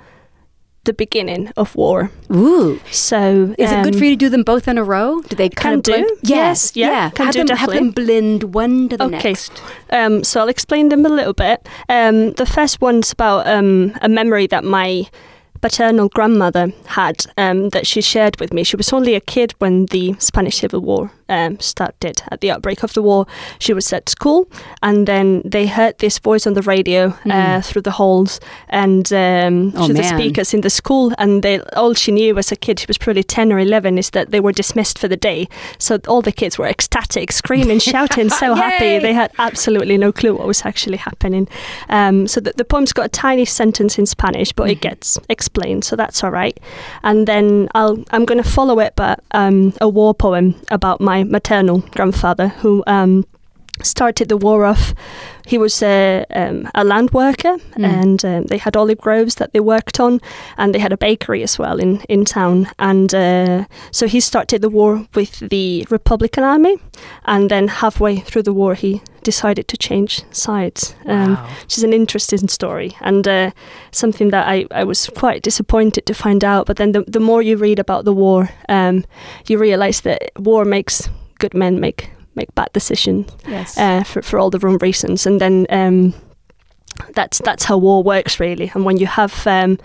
[0.85, 2.09] the beginning of war.
[2.33, 2.79] Ooh.
[2.91, 5.21] So Is it good um, for you to do them both in a row?
[5.21, 6.17] Do they kind Can of do.
[6.23, 7.09] Yes, Yeah, yeah.
[7.11, 9.29] can have do, them have them blend one to the Okay.
[9.29, 9.61] next.
[9.91, 11.67] Um, so I'll explain them a little bit.
[11.89, 15.07] Um, the first one's about um, a memory that my
[15.69, 18.63] paternal grandmother had um, that she shared with me.
[18.63, 22.21] She was only a kid when the Spanish Civil War um, started.
[22.31, 23.25] At the outbreak of the war,
[23.57, 24.47] she was at school,
[24.83, 27.65] and then they heard this voice on the radio uh, Mm.
[27.65, 31.11] through the halls and um, Oh, through the speakers in the school.
[31.17, 34.09] And they, all she knew as a kid, she was probably 10 or 11, is
[34.11, 35.47] that they were dismissed for the day.
[35.79, 38.99] So all the kids were ecstatic, screaming, shouting, so happy.
[38.99, 41.47] They had absolutely no clue what was actually happening.
[41.89, 44.81] Um, so the, the poem's got a tiny sentence in Spanish, but it Mhm.
[44.81, 46.57] gets explained, so that's all right.
[47.03, 51.23] And then I'll I'm going to follow it, but um, a war poem about my
[51.23, 52.83] maternal grandfather who.
[52.87, 53.25] Um,
[53.83, 54.93] started the war off.
[55.45, 57.83] He was a, um, a land worker, Mm.
[57.83, 60.21] and um, they had olive groves that they worked on,
[60.57, 62.67] and they had a bakery as well in in town.
[62.77, 66.77] And uh, so he started the war with the Republican army,
[67.25, 70.95] and then halfway through the war, he decided to change sides.
[71.05, 71.47] Um, Wow.
[71.63, 73.49] Which is an interesting story and uh,
[73.91, 76.65] something that I, I was quite disappointed to find out.
[76.67, 79.03] But then the, the more you read about the war, um,
[79.49, 81.09] you realize that war makes
[81.39, 83.77] good men make make bad decisions Yes.
[83.77, 86.13] uh, for for all the wrong reasons, and then um,
[87.13, 88.71] that's that's how war works really.
[88.75, 89.77] And when you have um,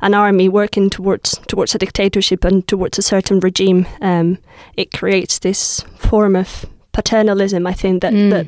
[0.00, 4.38] an army working towards towards a dictatorship and towards a certain regime, um,
[4.76, 7.66] it creates this form of paternalism.
[7.66, 8.30] I think that Mm.
[8.30, 8.46] that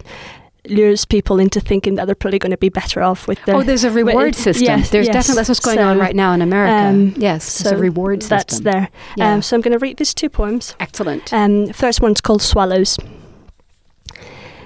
[0.70, 3.52] lures people into thinking that they're probably going to be better off with the.
[3.52, 4.64] oh, there's a reward it- system.
[4.64, 5.14] yes, there's yes.
[5.14, 6.72] definitely that's what's going So, on right now in America.
[6.88, 8.37] um, yes, there's a so reward system.
[8.38, 8.88] that's there.
[9.16, 9.35] Yeah.
[9.35, 10.74] Um, so I'm going to read these two poems.
[10.81, 11.33] Excellent.
[11.33, 12.96] Um, first one's called Swallows.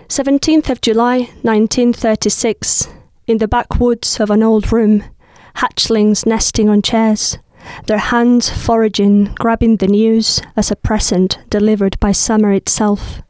[0.09, 2.89] 17th of July 1936,
[3.27, 5.05] in the backwoods of an old room,
[5.57, 7.39] hatchlings nesting on chairs,
[7.87, 13.23] their hands foraging, grabbing the news as a present delivered by summer itself.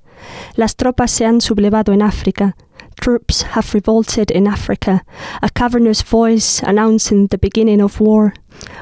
[0.60, 2.54] Las tropas se han sublevado en África.
[3.00, 5.06] Troops have revolted in Africa,
[5.40, 8.34] a cavernous voice announcing the beginning of war.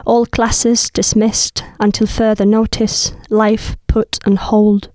[0.05, 4.91] All classes dismissed until further notice, life put on hold.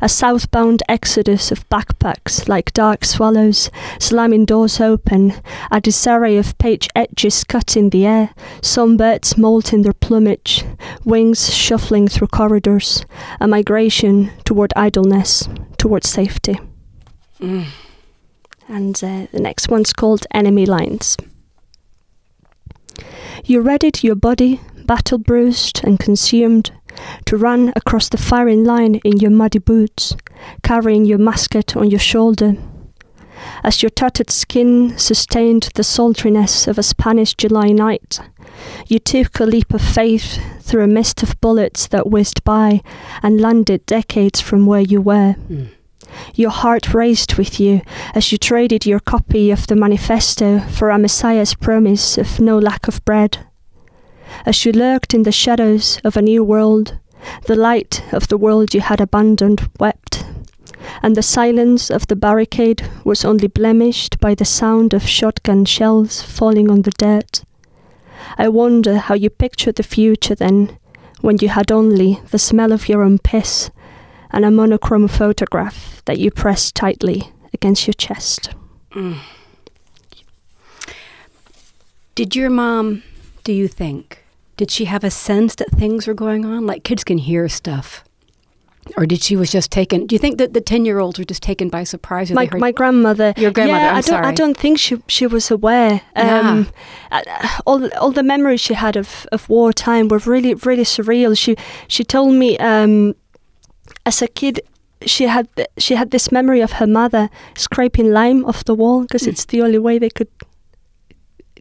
[0.00, 5.34] A southbound exodus of backpacks like dark swallows, slamming doors open,
[5.70, 10.64] a disarray of page edges cut in the air, some birds molting their plumage,
[11.04, 13.04] wings shuffling through corridors,
[13.40, 16.58] a migration toward idleness, toward safety.
[17.40, 17.66] Mm.
[18.68, 21.16] And uh, the next one's called Enemy Lines.
[23.44, 26.72] You readied your body, battle bruised and consumed,
[27.26, 30.16] to run across the firing line in your muddy boots,
[30.62, 32.56] carrying your musket on your shoulder.
[33.62, 38.20] As your tattered skin sustained the sultriness of a Spanish July night,
[38.86, 42.82] you took a leap of faith through a mist of bullets that whizzed by
[43.22, 45.34] and landed decades from where you were.
[45.48, 45.68] Mm.
[46.34, 47.82] Your heart raced with you
[48.14, 52.88] as you traded your copy of the manifesto for a Messiah's promise of no lack
[52.88, 53.45] of bread.
[54.44, 56.98] As you lurked in the shadows of a new world,
[57.46, 60.24] the light of the world you had abandoned wept,
[61.02, 66.22] and the silence of the barricade was only blemished by the sound of shotgun shells
[66.22, 67.42] falling on the dirt.
[68.38, 70.78] I wonder how you pictured the future then,
[71.20, 73.70] when you had only the smell of your own piss
[74.30, 78.50] and a monochrome photograph that you pressed tightly against your chest.
[78.92, 79.18] Mm.
[82.14, 83.02] Did your mom,
[83.46, 84.24] do you think,
[84.56, 86.66] did she have a sense that things were going on?
[86.66, 88.02] Like kids can hear stuff.
[88.96, 90.06] Or did she was just taken?
[90.06, 92.30] Do you think that the ten year olds were just taken by surprise?
[92.30, 93.34] My, my grandmother.
[93.36, 94.24] Your grandmother, Yeah, I'm I don't.
[94.30, 96.00] I don't think she she was aware.
[96.14, 96.68] Um,
[97.10, 97.22] uh,
[97.66, 101.34] all all the memories she had of, of wartime were really really surreal.
[101.36, 101.56] She
[101.88, 103.14] she told me um,
[104.04, 104.60] as a kid
[105.04, 105.46] she had
[105.78, 109.32] she had this memory of her mother scraping lime off the wall because Mm.
[109.32, 110.28] it's the only way they could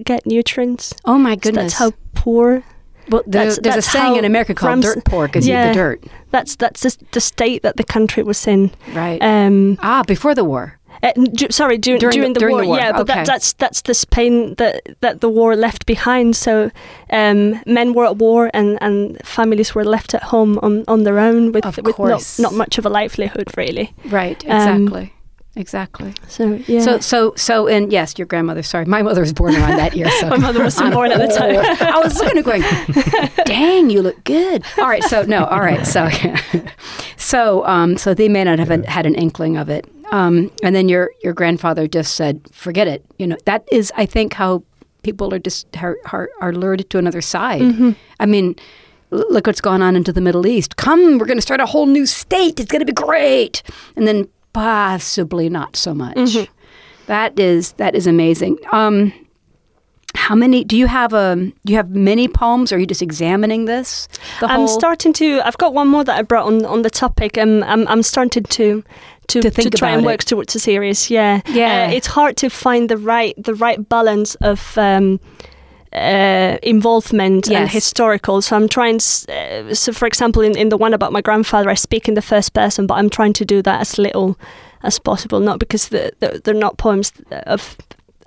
[0.03, 0.93] get nutrients.
[1.05, 1.73] oh my So goodness!
[1.73, 2.63] That's how poor.
[3.09, 5.65] well, there- that's- there's that's a saying in America called Grams- "dirt poor" because Yeah.
[5.65, 8.71] eat the dirt, That's that's just the state that the country was in.
[8.93, 9.21] right?
[9.21, 10.79] Um, ah, before the war.
[11.03, 13.13] Uh, du- sorry, during, During during, the- the, during war, the war, yeah, but okay.
[13.15, 16.35] that, that's that's the Spain that that the war left behind.
[16.37, 16.71] So,
[17.11, 21.19] um, men were at war, and, and families were left at home on, on their
[21.19, 23.93] own with Of with not, not much of a livelihood really.
[24.09, 24.41] Right.
[24.49, 24.87] Um,
[25.57, 26.13] Exactly.
[26.27, 28.61] So yeah, So so so and yes, your grandmother.
[28.61, 30.09] Sorry, my mother was born around that year.
[30.19, 31.57] So my mother wasn't born at the time.
[31.95, 32.63] I was looking at going,
[33.45, 34.63] dang, you look good.
[34.77, 36.09] All right, so no, all right, so
[37.17, 40.75] so um, so they may not have had- had an inkling of it, um, and
[40.75, 43.05] then your your grandfather just said, forget it.
[43.17, 44.63] You know, that is, I think, how
[45.03, 47.61] people are just are, are, are lured to another side.
[47.61, 47.91] Mm-hmm.
[48.19, 48.55] I mean.
[49.11, 50.75] Look what's gone on into the Middle East.
[50.77, 52.59] Come, we're going to start a whole new state.
[52.59, 53.61] It's going to be great.
[53.95, 56.15] And then possibly not so much.
[56.17, 56.47] Mhm.
[57.07, 58.57] That is that is amazing.
[58.71, 59.11] Um,
[60.15, 61.13] how many do you have?
[61.13, 62.71] Um, you have many poems?
[62.71, 64.07] Or are you just examining this?
[64.41, 65.41] I'm whole starting to.
[65.47, 67.37] I've got one more that I brought on on the topic.
[67.37, 68.83] Um, I'm I'm starting to.
[69.27, 70.09] To, To think try about and it.
[70.11, 71.87] work towards a series, yeah, Yeah.
[71.89, 75.19] Uh, it's hard to find the right the right balance of um,
[75.95, 78.41] uh, involvement and historical.
[78.41, 78.95] So I'm trying.
[79.29, 82.21] Uh, so, for example, in, in the one about my grandfather, I speak in the
[82.21, 84.37] first person, but I'm trying to do that as little
[84.83, 85.39] as possible.
[85.39, 87.11] Not because the, the, they're not poems
[87.47, 87.77] of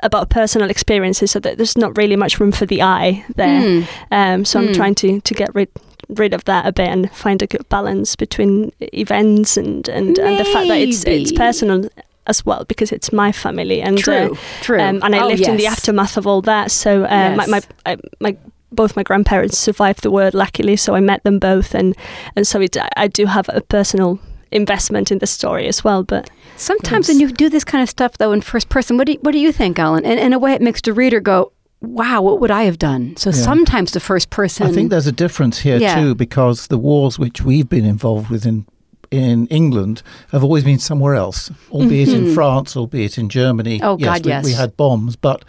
[0.02, 3.60] about personal experiences, so that there's not really much room for the eye there.
[3.82, 3.84] Hmm.
[4.12, 4.72] Um, so I'm Hmm.
[4.74, 5.68] trying to, to get rid
[6.16, 10.38] rid of that a bit and find a good balance between events and, and, and
[10.38, 11.88] the fact that it's it's personal
[12.28, 14.80] as well because it's my family and True, uh, true.
[14.80, 16.70] um, and I Oh, lived in the aftermath of all that.
[16.70, 17.48] So uh, my Yes.
[17.48, 18.36] my, I, my
[18.70, 21.94] both my grandparents survived the war luckily, so I met them both, and
[22.36, 24.18] and so it, I do have a personal
[24.52, 26.02] investment in the story as well.
[26.04, 29.12] But Sometimes when you do this kind of stuff, though, in first person, what do
[29.12, 30.04] you, what do you think, Alan?
[30.04, 33.14] And in a way, it makes the reader go, "Wow, what would I have done?"
[33.16, 33.36] So Yeah.
[33.44, 34.66] sometimes the first person.
[34.66, 35.94] I think there's a difference here Yeah.
[35.94, 38.66] too, because the wars which we've been involved with in
[39.10, 42.34] in England have always been somewhere else, albeit in Mhm.
[42.34, 43.80] France, albeit in Germany.
[43.82, 44.44] Oh, God, we, yes.
[44.44, 45.44] we had bombs, but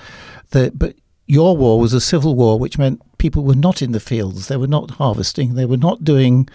[0.51, 0.95] the but
[1.27, 4.57] your war was a civil war, which meant people were not in the fields, they
[4.57, 6.47] were not harvesting, they were not doing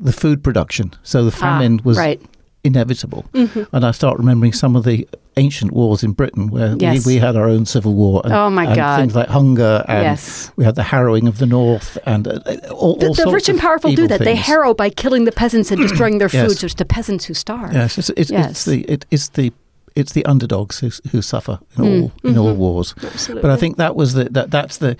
[0.00, 2.20] the food production, so the Ah, famine was right.
[2.64, 3.24] inevitable.
[3.34, 3.66] Mhm.
[3.72, 7.06] And I start remembering some of the ancient wars in Britain where Yes.
[7.06, 8.20] we, we had our own civil war.
[8.24, 8.98] And, Oh, my God.
[9.00, 10.50] Things like hunger and yes.
[10.56, 13.48] we had the harrowing of the north and uh, uh, all, The, all the rich
[13.48, 14.20] and powerful do that.
[14.20, 16.48] They harrow by killing the peasants and destroying their Yes.
[16.48, 16.58] food.
[16.58, 17.72] So it's the peasants who starve.
[17.72, 18.50] Yes, it's, it's, Yes.
[18.50, 19.52] it's the it's the
[19.94, 22.56] it's the underdogs who who suffer in Mm, all in all mhm.
[22.56, 22.94] wars.
[23.02, 23.42] Absolutely.
[23.42, 24.96] But I think that was the that that's the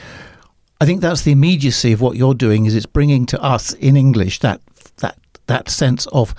[0.81, 3.97] I think that's the immediacy of what you're doing is it's bringing to us in
[3.97, 4.61] English that
[4.99, 5.17] that
[5.47, 6.35] that sense of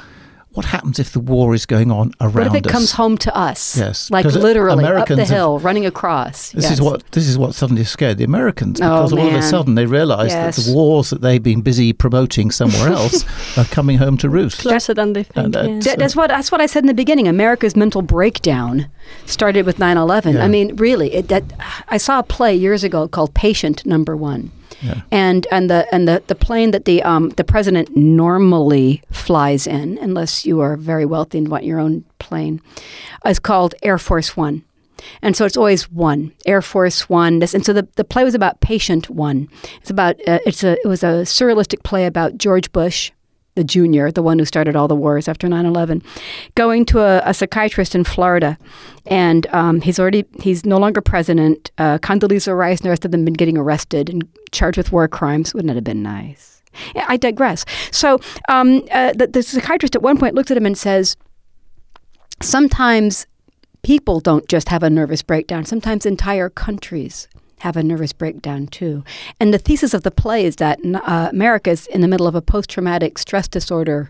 [0.54, 2.72] what happens if the war is going on around What if it us.
[2.72, 3.76] comes home to us?
[3.78, 6.52] Yes, Like 'cause literally up Americans the have- hill, running across.
[6.52, 6.74] This Yes.
[6.74, 9.76] is what this is what suddenly scared the Americans Oh, because all of a sudden
[9.76, 10.56] they realised Yes.
[10.58, 13.26] that the wars that they've been busy promoting somewhere else
[13.58, 14.60] are coming home to roost.
[14.60, 15.46] closer than they think.
[15.46, 15.80] And, uh, yeah.
[15.82, 17.28] That- that's what that's what I said in the beginning.
[17.28, 18.86] America's mental breakdown
[19.26, 20.36] started with 9/11.
[20.36, 20.44] Yeah.
[20.44, 21.44] I mean, really, it, that
[21.89, 25.01] I saw a play years ago called Patient Number One, Yeah.
[25.12, 29.97] and and the and the, the plane that the um, the president normally flies in,
[29.99, 32.62] unless you are very wealthy and want your own plane,
[33.25, 34.63] is called Air Force One.
[35.21, 37.39] And so it's always one Air Force One.
[37.39, 39.49] This, and so the, the play was about Patient One.
[39.81, 43.12] It's about uh, it's a it was a surrealistic play about George Bush,
[43.56, 46.04] the junior, the one who started all the wars after 9/11,
[46.56, 48.58] going to a, a psychiatrist in Florida,
[49.06, 51.72] and um, he's already he's no longer president.
[51.78, 55.08] Uh, Condoleezza Rice and the rest of them been getting arrested and charged with war
[55.08, 55.54] crimes.
[55.54, 56.62] Wouldn't that have been nice?
[56.96, 57.66] Yeah, I digress.
[57.92, 61.16] So um, uh, the, the psychiatrist at one point looks at him and says,
[62.42, 63.28] sometimes
[63.84, 65.66] people don't just have a nervous breakdown.
[65.66, 67.28] Sometimes entire countries
[67.63, 69.04] have a nervous breakdown too.
[69.39, 72.36] And the thesis of the play is that uh, America is in the middle of
[72.36, 74.10] a post-traumatic stress disorder.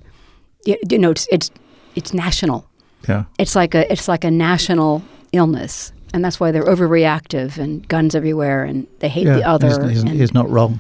[0.66, 1.52] You, you know, it's, it's
[1.96, 2.66] it's national.
[3.08, 3.26] Yeah.
[3.38, 8.16] It's like a it's like a national illness, and that's why they're overreactive and guns
[8.16, 9.88] everywhere, and they hate the other.
[9.88, 10.80] He's, he's, he's not wrong.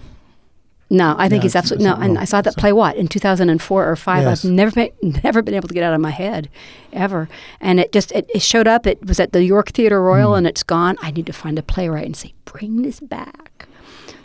[0.93, 1.95] No, I think No, he's it's- absolutely no.
[1.95, 2.17] And.
[2.17, 4.23] I saw that play what in 2004 or five.
[4.23, 4.45] Yes.
[4.45, 4.91] I've never been,
[5.23, 6.47] never been able to get out of my head,
[6.93, 7.27] ever.
[7.59, 8.87] And it just it, it showed up.
[8.87, 10.37] It was at the York Theatre Royal, Hmm.
[10.39, 10.95] and it's gone.
[11.01, 13.67] I need to find a playwright and say, bring this back.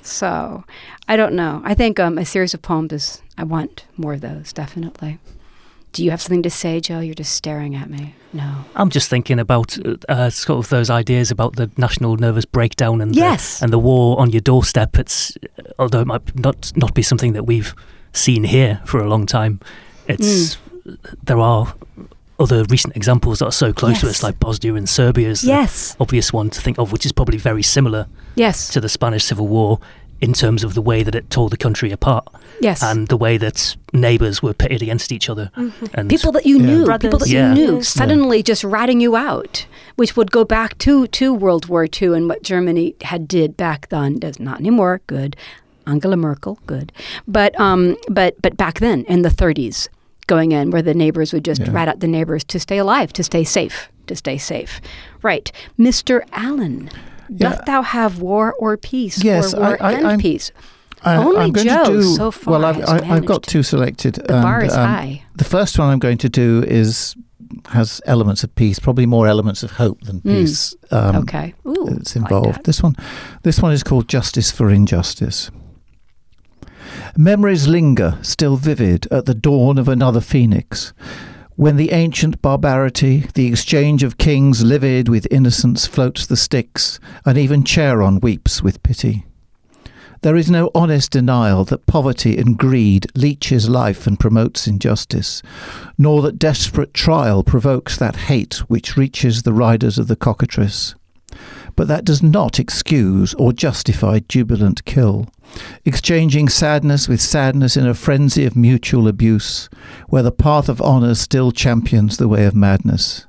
[0.03, 0.65] So,
[1.07, 1.61] I don't know.
[1.65, 3.23] I think um, a series of poems is.
[3.37, 5.19] I want more of those, definitely.
[5.93, 7.01] Do you have something to say, Joe?
[7.01, 8.15] You're just staring at me.
[8.33, 8.65] No.
[8.77, 9.77] I'm just thinking about
[10.09, 13.59] uh, sort of those ideas about the national nervous breakdown and Yes.
[13.59, 14.99] the, and the war on your doorstep.
[14.99, 15.37] It's
[15.79, 17.75] although it might not not be something that we've
[18.13, 19.61] seen here for a long time.
[20.07, 20.59] It's
[21.25, 21.75] there are
[22.41, 25.49] other recent examples that are so close to us, like Bosnia and Serbia is the
[25.49, 25.97] yes.
[25.99, 28.69] obvious one to think of, which is probably very similar Yes.
[28.69, 29.81] to the Spanish Civil War
[30.21, 32.27] in terms of the way that it tore the country apart
[32.61, 32.83] Yes.
[32.83, 35.51] and the way that neighbours were pitted against each other.
[35.95, 36.67] And people that you Yeah.
[36.67, 37.07] knew, Brothers.
[37.09, 37.55] people that Yeah.
[37.55, 37.83] you knew, Yeah.
[37.83, 42.29] suddenly just ratting you out, which would go back to to World War II and
[42.29, 44.19] what Germany had did back then.
[44.19, 45.01] Does not anymore.
[45.07, 45.37] Good,
[45.87, 46.59] Angela Merkel.
[46.67, 46.91] Good,
[47.29, 49.89] but um, but but back then in the 30s,
[50.27, 51.71] going in where the neighbors would just Yeah.
[51.73, 54.81] rat out the neighbors to stay alive, to stay safe, to stay safe.
[55.23, 56.91] Right, Mister Alan.
[57.31, 57.51] Yeah.
[57.51, 60.51] Doth thou have war or peace, Yes, or war I- I- and I'm- peace?
[61.05, 63.63] I, Only I'm going Joe to do, so far well, I've, I, I've got two
[63.63, 64.15] selected.
[64.17, 65.23] The bar is high.
[65.37, 67.15] The first one I'm going to do is
[67.69, 70.23] has elements of peace, probably more elements of hope than Mm.
[70.25, 70.75] peace.
[70.91, 72.57] Um, okay, Ooh, like involved.
[72.59, 72.65] that.
[72.65, 72.97] this one,
[73.45, 75.51] this one is called Justice for Injustice.
[77.17, 80.93] Memories linger, still vivid, at the dawn of another phoenix,
[81.59, 87.37] when the ancient barbarity, the exchange of kings livid with innocence floats the Styx, and
[87.37, 89.27] even Charon weeps with pity.
[90.21, 95.43] There is no honest denial that poverty and greed leeches life and promotes injustice,
[95.99, 100.95] nor that desperate trial provokes that hate which reaches the riders of the cockatrice.
[101.75, 105.27] But that does not excuse or justify jubilant kill,
[105.85, 109.69] exchanging sadness with sadness in a frenzy of mutual abuse,
[110.09, 113.27] where the path of honour still champions the way of madness.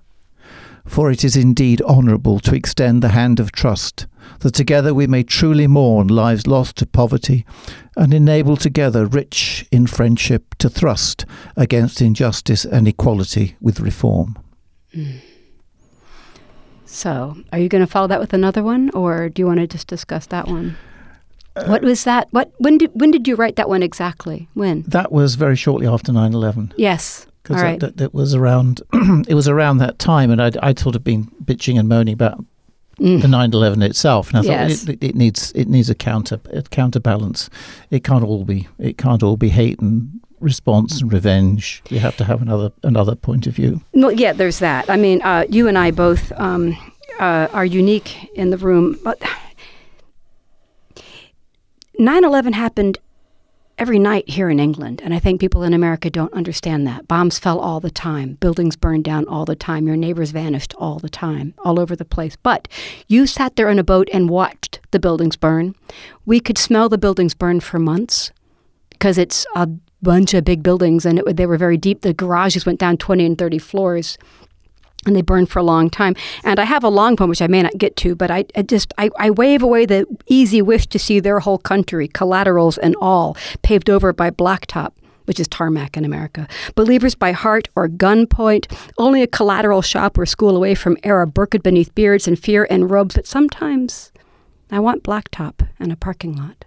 [0.86, 4.08] For it is indeed honourable to extend the hand of trust,
[4.40, 7.46] that together we may truly mourn lives lost to poverty,
[7.96, 14.38] and enable together, rich in friendship, to thrust against injustice and equality with reform.
[14.94, 15.18] Hmm.
[16.88, 19.68] So, are you going to follow that with another one, or do you want to
[19.68, 20.76] just discuss that one?
[21.66, 22.28] What was that?
[22.32, 24.48] What when did when did you write that one exactly?
[24.54, 24.84] When?
[24.84, 26.74] That was very shortly after 9 11.
[26.78, 27.26] Yes.
[27.44, 27.80] because right.
[27.80, 28.82] that, that, was around.
[29.28, 32.44] it was around that time, and I'd, I'd sort of been bitching and moaning about
[33.00, 33.22] Mm.
[33.22, 34.88] the 9/11 itself, and I thought Yes.
[34.90, 37.50] it, it needs it needs a counter a counterbalance.
[37.92, 41.82] It can't all be it can't all be hate and response and revenge.
[41.90, 43.80] You have to have another another point of view.
[43.94, 44.90] Well, yeah, there's that.
[44.90, 46.76] I mean, uh, you and I both um,
[47.22, 49.18] uh, are unique in the room, but
[52.00, 52.98] 9 11 happened
[53.78, 57.10] every night here in England, and I think people in America don't understand that.
[57.10, 61.00] Bombs fell all the time, buildings burned down all the time, your neighbors vanished all
[61.00, 62.38] the time, all over the place.
[62.38, 62.70] But
[63.10, 65.76] you sat there in a boat and watched the buildings burn.
[66.26, 68.32] We could smell the buildings burn for months
[68.92, 69.68] because it's a
[70.02, 72.00] bunch of big buildings and it, they were very deep.
[72.00, 74.18] The garages went down 20 and 30 floors
[75.06, 76.16] and they burn for a long time.
[76.44, 78.62] And I have a long poem which I may not get to, but I, I
[78.64, 82.96] just I, I wave away the easy wish to see their whole country, collaterals and
[83.02, 84.94] all, paved over by blacktop.
[85.26, 86.48] Which is tarmac in America.
[86.74, 88.66] Believers by heart or gunpoint,
[88.98, 92.90] only a collateral shop or school away from error, burked beneath beards and fear and
[92.90, 93.14] robes.
[93.14, 94.12] But sometimes
[94.72, 96.66] I want blacktop and a parking lot.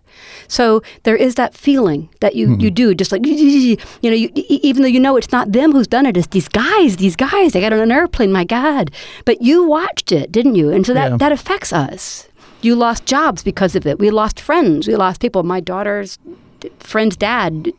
[0.48, 2.74] So there is that feeling that you, you mm-hmm.
[2.74, 6.06] do, just like, you know, you, even though you know it's not them who's done
[6.06, 8.90] it, it's these guys, these guys, they got on an airplane, my God.
[9.24, 10.70] But you watched it, didn't you?
[10.70, 11.16] And so that, Yeah.
[11.18, 12.28] that affects us.
[12.60, 13.98] You lost jobs because of it.
[13.98, 14.86] We lost friends.
[14.86, 15.42] We lost people.
[15.42, 16.18] My daughter's
[16.78, 17.72] friend's dad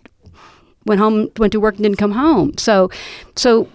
[0.86, 2.57] went home, went to work and didn't come home.
[2.57, 2.89] So,
[3.36, 3.67] so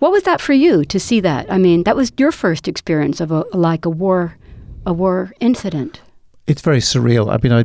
[0.00, 1.50] what was that for you to see that?
[1.50, 4.36] I mean, that was your first experience of a like a war,
[4.86, 6.00] a war incident.
[6.46, 7.30] It's very surreal.
[7.32, 7.64] I mean, I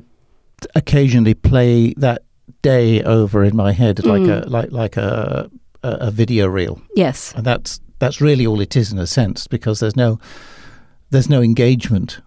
[0.76, 2.22] occasionally play that
[2.62, 4.46] day over in my head like Mm.
[4.46, 5.50] a like like a,
[5.84, 6.82] a a video reel.
[6.96, 7.34] Yes.
[7.36, 10.20] and that's that's really all it is in a sense because there's no
[11.12, 12.22] there's no engagement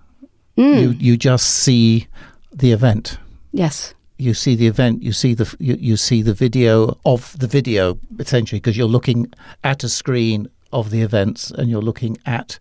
[0.57, 0.81] Mm.
[0.83, 2.07] you you just see
[2.53, 3.18] the event
[3.53, 3.94] yes.
[4.18, 7.96] you see the event you see the you, you see the video of the video
[8.18, 12.59] essentially because you're looking at a screen of the events and you're looking at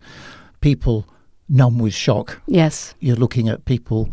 [0.60, 1.04] people
[1.48, 2.94] numb with shock Yes.
[3.00, 4.10] you're looking at people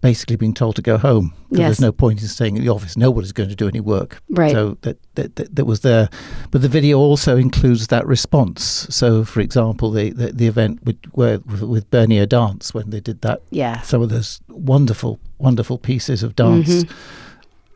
[0.00, 1.32] basically being told to go home.
[1.50, 1.58] Yes.
[1.60, 4.52] there's no point in staying in the office nobody's going to do any work Right.
[4.52, 6.08] so that, that, that, that was there
[6.52, 10.98] but the video also includes that response so for example the, the, the event with,
[11.12, 13.80] where, with, with Bernier Dance when they did that Yeah.
[13.80, 16.90] some of those wonderful wonderful pieces of dance Mhm.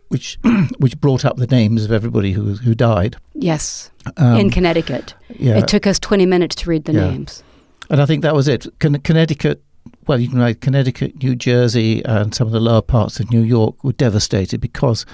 [0.08, 0.38] which
[0.78, 3.90] which brought up the names of everybody who who died Yes.
[4.16, 5.14] um, in Connecticut.
[5.38, 7.10] yeah It took us 20 minutes to read the Yeah.
[7.10, 7.42] names.
[7.90, 8.66] And I think that was it.
[8.78, 9.62] Con- Connecticut,
[10.06, 13.42] well, you can write Connecticut, New Jersey, and some of the lower parts of New
[13.42, 15.04] York were devastated because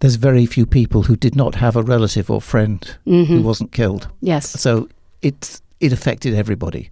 [0.00, 3.72] there's very few people who did not have a relative or friend hmm who wasn't
[3.72, 4.08] killed.
[4.20, 4.48] Yes.
[4.50, 4.88] So
[5.22, 6.90] it it affected everybody.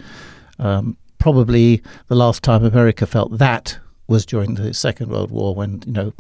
[0.59, 5.83] Um, probably the last time America felt that was during the Second World War, when
[5.87, 6.13] you know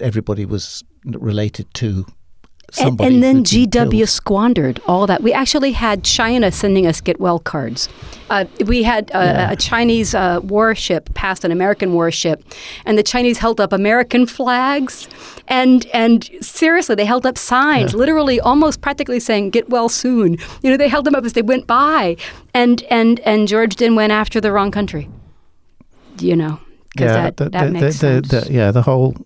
[0.00, 2.06] everybody was related to
[2.78, 4.08] And, and then GW killed.
[4.10, 5.22] squandered all that.
[5.22, 7.88] We actually had China sending us get well cards.
[8.28, 9.50] Uh, we had uh, Yeah.
[9.52, 12.44] a Chinese uh, warship past an American warship,
[12.84, 15.08] and the Chinese held up American flags,
[15.48, 17.98] and and seriously, they held up signs, Yeah.
[18.00, 21.42] literally, almost practically saying "Get well soon." You know, they held them up as they
[21.42, 22.16] went by,
[22.52, 25.08] and and and George then went after the wrong country.
[26.20, 26.60] You know,
[26.94, 28.50] because that the, that the, makes the, sense.
[28.50, 29.16] yeah, the whole.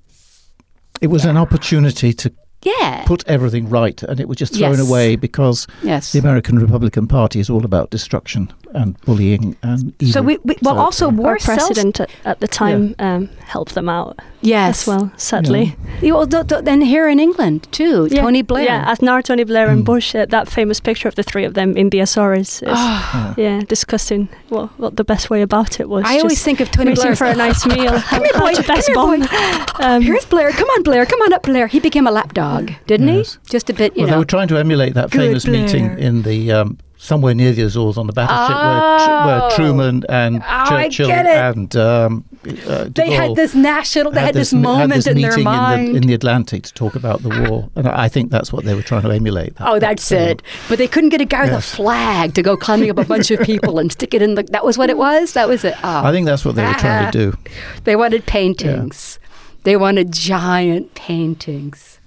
[1.01, 3.05] It was an opportunity to yeah.
[3.07, 4.89] put everything right, and it was just thrown Yes.
[4.89, 6.13] away because yes.
[6.13, 10.13] the American Republican Party is all about destruction and bullying and evil.
[10.13, 11.17] So we, we well So, also yeah.
[11.17, 15.13] war Our sells- president at, at the time um, helped them out yes as well,
[15.17, 15.77] sadly.
[16.01, 18.65] Yeah, well, th- th- then here in England too, Yeah, Tony Blair.
[18.65, 19.85] Yeah, Aznar, Tony Blair, and Mm.
[19.85, 20.15] Bush.
[20.15, 22.63] Uh, that famous picture of the three of them in the Azores.
[22.63, 23.59] Is, Oh, Yeah.
[23.59, 26.05] yeah, discussing what, what the best way about it was.
[26.07, 27.93] I always think of Tony Blair for a nice meal.
[28.11, 28.55] Come here, boy.
[28.67, 29.85] best Come here, boy.
[29.85, 30.51] Um, Here's Blair.
[30.53, 31.05] Come on, Blair.
[31.07, 31.67] Come on up, Blair.
[31.67, 32.52] He became a lapdog,
[32.87, 33.39] didn't Yes.
[33.43, 33.51] he?
[33.51, 36.23] Just a bit, you well, they were trying to emulate that Good famous meeting in
[36.23, 39.57] the um, somewhere near the Azores on the battleship where, where Oh.
[39.57, 42.25] Truman and Oh, Churchill and um,
[42.67, 44.11] uh, they had this national.
[44.13, 45.87] They had, this, m- moment this in their mind.
[45.89, 48.65] in the, in the Atlantic to talk about the war, and I think that's what
[48.65, 49.57] they were trying to emulate.
[49.57, 50.43] that- Oh, that's it.
[50.69, 53.31] But they couldn't get a guy with a flag to go climbing up a bunch
[53.31, 54.43] of people and stick it in the.
[54.45, 55.33] That was what it was.
[55.35, 55.75] That was it.
[55.85, 56.05] Oh.
[56.05, 57.37] I think that's what they were trying to do.
[57.85, 59.19] They wanted paintings.
[59.65, 62.01] They wanted giant paintings.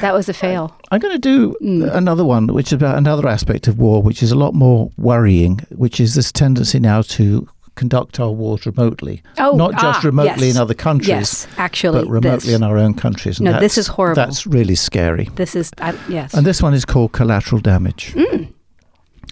[0.00, 0.76] That was a fail.
[0.90, 1.94] I'm going to do Mm.
[1.94, 5.60] another one, which is about another aspect of war, which is a lot more worrying,
[5.70, 9.22] which is this tendency now to conduct our wars remotely.
[9.38, 10.56] Oh, Not just ah, remotely yes.
[10.56, 13.38] in other countries, Yes, actually, but remotely this, in our own countries.
[13.38, 14.16] And No, this that's- is horrible.
[14.22, 15.28] That's really scary.
[15.36, 16.34] this is I, yes.
[16.34, 18.12] And this one is called collateral damage.
[18.14, 18.48] Mm.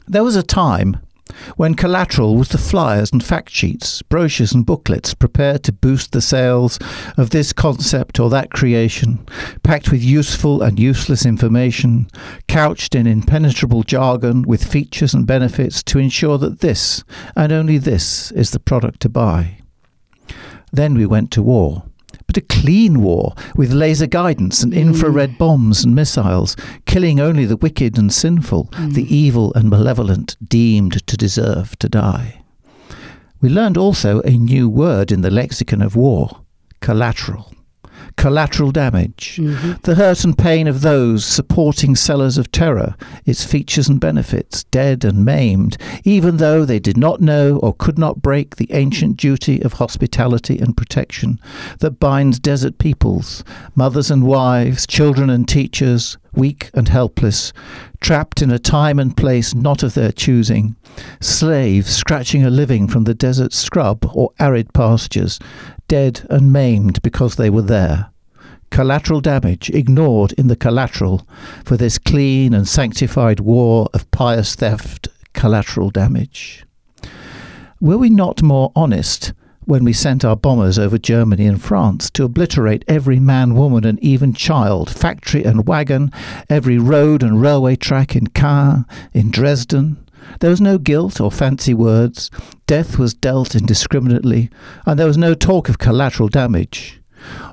[0.09, 0.97] There was a time
[1.57, 6.21] when collateral was the flyers and fact sheets, brochures and booklets prepared to boost the
[6.21, 6.79] sales
[7.17, 9.27] of this concept or that creation,
[9.63, 12.09] packed with useful and useless information,
[12.49, 17.05] couched in impenetrable jargon with features and benefits to ensure that this,
[17.37, 19.59] and only this, is the product to buy.
[20.73, 21.85] Then we went to war
[22.31, 25.39] but a clean war with laser guidance and infrared mm.
[25.39, 26.55] bombs and missiles,
[26.87, 28.95] killing only the wicked and sinful, mm.
[28.95, 32.41] the evil and malevolent deemed to deserve to die.
[33.41, 36.43] We learned also a new word in the lexicon of war
[36.81, 37.53] collateral.
[38.17, 39.73] Collateral damage, mm-hmm.
[39.83, 42.95] the hurt and pain of those supporting sellers of terror,
[43.25, 47.99] its features and benefits, dead and maimed, even though they did not know or could
[47.99, 51.41] not break the ancient duty of hospitality and protection
[51.79, 53.45] that binds desert peoples,
[53.75, 57.53] mothers and wives, children and teachers, weak and helpless,
[58.01, 60.77] trapped in a time and place not of their choosing,
[61.21, 65.39] slaves scratching a living from the desert scrub or arid pastures,
[65.91, 68.11] dead and maimed because they were there.
[68.71, 71.27] Collateral damage ignored in the collateral
[71.65, 76.65] for this clean and sanctified war of pious theft, collateral damage.
[77.81, 79.33] Were we not more honest
[79.65, 83.99] when we sent our bombers over Germany and France to obliterate every man, woman, and
[83.99, 86.13] even child, factory and wagon,
[86.49, 89.97] every road and railway track in Caen, in Dresden?
[90.39, 92.31] There was no guilt or fancy words.
[92.67, 94.51] Death was dealt indiscriminately,
[94.87, 97.01] and there was no talk of collateral damage.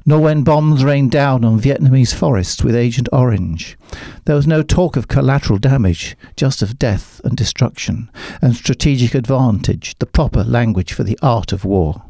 [0.06, 3.78] Nor when bombs rained down on Vietnamese forests with Agent Orange.
[4.26, 8.10] There was no talk of collateral damage, just of death and destruction,
[8.42, 12.04] and strategic advantage, the proper language for the art of war.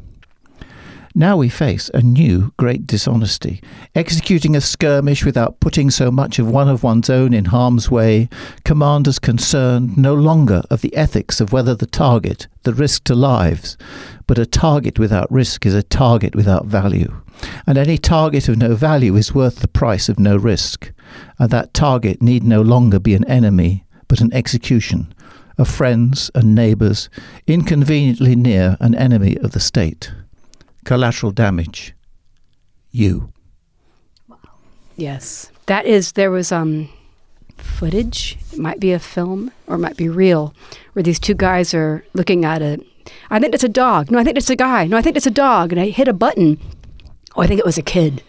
[1.14, 3.62] Now we face a new great dishonesty,
[3.94, 8.28] executing a skirmish without putting so much of one of one's own in harm's way,
[8.64, 13.78] commanders concerned no longer of the ethics of whether the target, the risk to lives,
[14.26, 17.22] but a target without risk is a target without value,
[17.66, 20.92] and any target of no value is worth the price of no risk,
[21.38, 25.12] and that target need no longer be an enemy, but an execution
[25.56, 27.08] of friends and neighbours,
[27.46, 30.12] inconveniently near an enemy of the state
[30.88, 31.92] collateral damage.
[32.90, 33.30] You.
[34.96, 35.52] Yes.
[35.66, 36.88] That is, there was um,
[37.58, 40.54] footage, it might be a film or it might be real,
[40.94, 42.82] where these two guys are looking at a,
[43.28, 44.10] I think it's a dog.
[44.10, 44.86] No, I think it's a guy.
[44.86, 45.72] No, I think it's a dog.
[45.72, 46.58] And I hit a button.
[47.36, 48.22] Oh, I think it was a kid.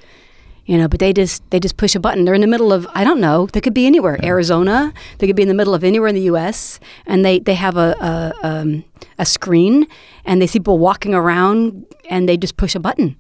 [0.70, 2.26] You know, but they just they just push a button.
[2.26, 3.48] They're in the middle of I don't know.
[3.54, 4.18] They could be anywhere.
[4.24, 4.94] Arizona.
[5.18, 6.80] They could be in the middle of anywhere in the U.S.
[7.08, 8.84] And they they have a a, um,
[9.18, 9.88] a screen,
[10.26, 13.16] and they see people walking around, and they just push a button.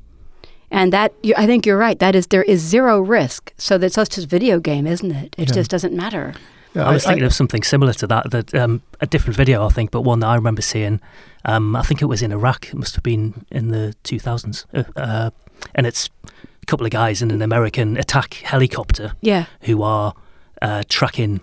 [0.69, 1.97] And that you, I think you're right.
[1.97, 3.51] That is there is zero risk.
[3.57, 5.33] So that's just a video game, isn't it?
[5.37, 5.55] It Yeah.
[5.55, 6.33] just doesn't matter.
[6.75, 9.69] Yeah, I was thinking of something similar to that, that um, a different video, I
[9.69, 11.01] think, but one that I remember seeing.
[11.45, 12.67] Um, I think it was in Iraq.
[12.69, 14.65] It must have been in the 2000s.
[14.71, 15.29] Uh, uh,
[15.73, 16.38] and it's a
[16.69, 19.45] couple of guys in an American attack helicopter Yeah.
[19.61, 20.13] who are
[20.61, 21.39] uh, tracking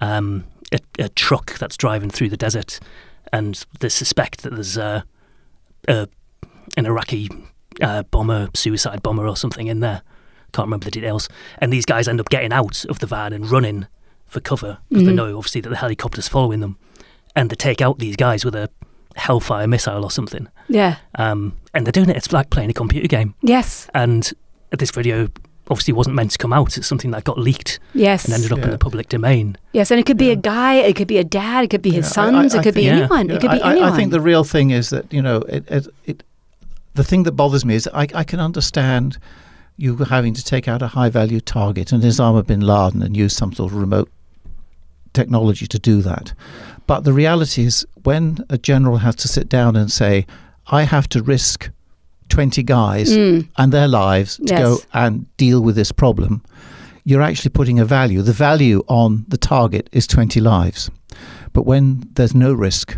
[0.00, 2.78] um, a, a truck that's driving through the desert,
[3.32, 5.02] and they suspect that there's uh,
[5.88, 6.08] a,
[6.76, 7.28] an Iraqi
[7.80, 10.02] uh, bomber, suicide bomber, or something in there.
[10.52, 11.28] Can't remember the details.
[11.58, 13.86] And these guys end up getting out of the van and running
[14.26, 15.16] for cover because they Mhm.
[15.16, 16.76] know obviously that the helicopter's following them,
[17.36, 18.68] and they take out these guys with a
[19.16, 20.48] Hellfire missile or something.
[20.68, 20.96] Yeah.
[21.16, 22.16] Um, and they're doing it.
[22.16, 23.34] It's like playing a computer game.
[23.42, 23.88] Yes.
[23.94, 24.32] And
[24.76, 25.28] this video
[25.70, 26.76] obviously wasn't meant to come out.
[26.78, 28.24] It's something that got leaked Yes.
[28.24, 29.56] and ended up in the public domain.
[29.72, 30.32] Yes, and it could be Yeah.
[30.32, 32.58] a guy, it could be a dad, it could be his Yeah, I- sons, I-
[32.58, 32.98] it I could be think- yeah.
[33.04, 33.28] anyone.
[33.28, 33.92] Yeah, it could be I, I- anyone.
[33.92, 35.64] I think the real thing is that you know it.
[35.68, 36.22] it, it
[36.94, 39.18] the thing that bothers me is I, I can understand
[39.76, 43.36] you having to take out a high value target and Osama bin Laden and use
[43.36, 44.10] some sort of remote
[45.12, 46.32] technology to do that.
[46.86, 50.26] But the reality is, when a general has to sit down and say,
[50.68, 51.70] "I have to risk
[52.28, 53.48] twenty guys Mm.
[53.56, 54.62] and their lives to Yes.
[54.62, 56.42] go and deal with this problem,"
[57.04, 58.22] you're actually putting a value.
[58.22, 60.90] The value on the target is twenty lives.
[61.52, 62.96] But when there's no risk,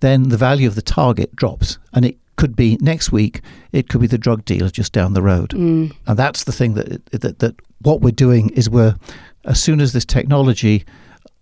[0.00, 1.78] then the value of the target drops.
[1.92, 3.40] And it could be next week,
[3.72, 5.50] it could be the drug dealer just down the road.
[5.50, 5.92] Mm.
[6.06, 8.94] And that's the thing that, that, that what we're doing is we're,
[9.46, 10.84] as soon as this technology,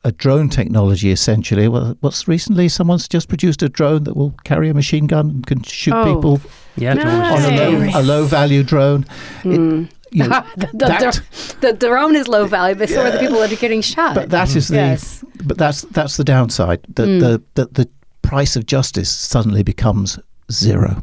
[0.04, 4.68] a drone technology essentially, well, what's recently someone's just produced a drone that will carry
[4.68, 6.14] a machine gun and can shoot Oh.
[6.14, 6.40] people
[6.76, 7.44] Yeah, Nice.
[7.46, 9.04] on a low, a low, value drone.
[9.42, 9.88] Mm.
[10.10, 11.20] You know, the, the, that-
[11.60, 14.14] the, the drone is low value, but so are the people that are getting shot.
[14.14, 15.24] but that is the yes.
[15.44, 16.80] but that's that's the downside.
[16.94, 17.20] The, Mm.
[17.20, 17.88] the, the the
[18.22, 20.18] price of justice suddenly becomes
[20.52, 21.02] zero,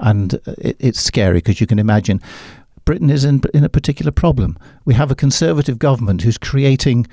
[0.00, 2.20] and uh, it, it's scary because you can imagine
[2.84, 4.56] Britain is in in a particular problem.
[4.84, 7.06] We have a conservative government who's creating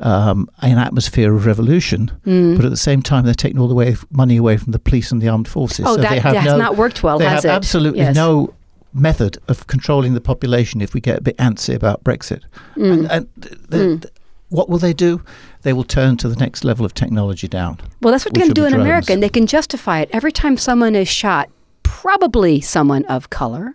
[0.00, 2.56] um, an atmosphere of revolution, Mm.
[2.56, 5.10] but at the same time they're taking all the way money away from the police
[5.12, 5.84] and the armed forces.
[5.86, 7.54] oh, so that they have has no, not worked well, they has have it?
[7.54, 8.14] absolutely Yes.
[8.14, 8.52] no
[8.92, 12.42] method of controlling the population if we get a bit antsy about Brexit.
[12.76, 12.92] Mm.
[12.92, 14.02] And, and th- th- Mm.
[14.02, 14.14] th-
[14.48, 15.22] what will they do?
[15.62, 17.78] They will turn to the next level of technology down.
[18.00, 20.08] Well, that's what they're going to do in America, and they can justify it.
[20.12, 21.48] Every time someone is shot,
[22.02, 23.74] probably someone of color,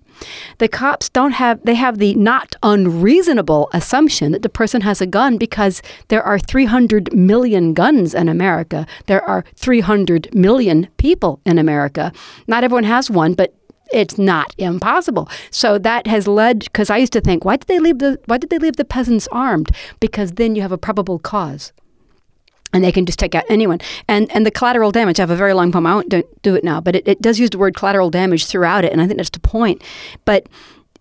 [0.59, 5.07] the cops don't have, they have the not unreasonable assumption that the person has a
[5.07, 8.85] gun because there are 300 million guns in America.
[9.07, 12.13] There are 300 million people in America.
[12.45, 13.55] Not everyone has one, but
[13.91, 15.27] it's not impossible.
[15.49, 18.37] So that has led because I used to think, why did they leave the why
[18.37, 19.71] did they leave the peasants armed?
[19.99, 21.73] Because then you have a probable cause
[22.73, 23.79] and they can just take out anyone.
[24.07, 25.19] And and the collateral damage.
[25.19, 25.85] I have a very long poem.
[25.85, 28.45] I won't do, do it now, but it, it does use the word collateral damage
[28.45, 29.81] throughout it, and I think that's the point.
[30.25, 30.47] But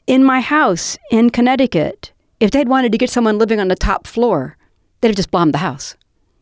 [0.06, 4.06] in my house in Connecticut, if they'd wanted to get someone living on the top
[4.06, 4.56] floor,
[5.00, 5.94] they'd have just bombed the house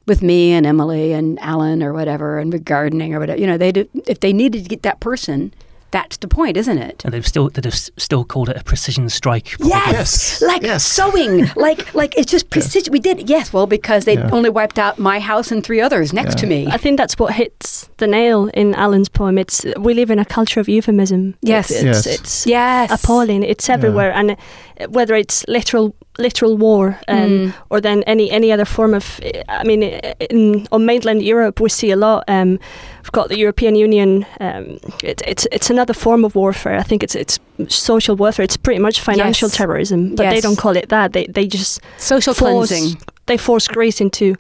[0.07, 3.39] with me and Emily and Alan or whatever, and gardening or whatever.
[3.39, 3.71] You know, they
[4.07, 5.53] if they needed to get that person.
[5.91, 7.03] That's the point, isn't it?
[7.05, 9.57] And they've still they've still called it a precision strike.
[9.59, 10.85] Yes, Yes, like yes.
[10.85, 12.93] sewing, like like it's just precision.
[12.93, 14.29] We did yes, well because they Yeah.
[14.33, 16.41] only wiped out my house and three others next Yeah.
[16.43, 16.67] to me.
[16.67, 19.39] I think that's what hits the nail in Alan's poem.
[19.39, 21.35] It's we live in a culture of euphemism.
[21.43, 21.71] Yes.
[21.71, 22.07] it's, Yes.
[22.07, 23.43] it's Yes, appalling.
[23.43, 24.37] It's everywhere, and uh,
[24.91, 27.53] whether it's literal literal war um, Mm.
[27.71, 29.21] or then any any other form of.
[29.49, 29.83] I mean,
[30.31, 32.25] in on mainland Europe, we see a lot.
[32.29, 32.59] Um,
[33.03, 34.25] we've got the European Union.
[34.41, 36.79] Um, it, it's it's another form of warfare.
[36.81, 37.39] I think it's it's
[37.69, 38.45] social warfare.
[38.45, 39.57] It's pretty much financial Yes.
[39.57, 41.13] terrorism, but they don't call it that.
[41.13, 42.99] They they just Social force cleansing.
[43.27, 44.35] they force Greece into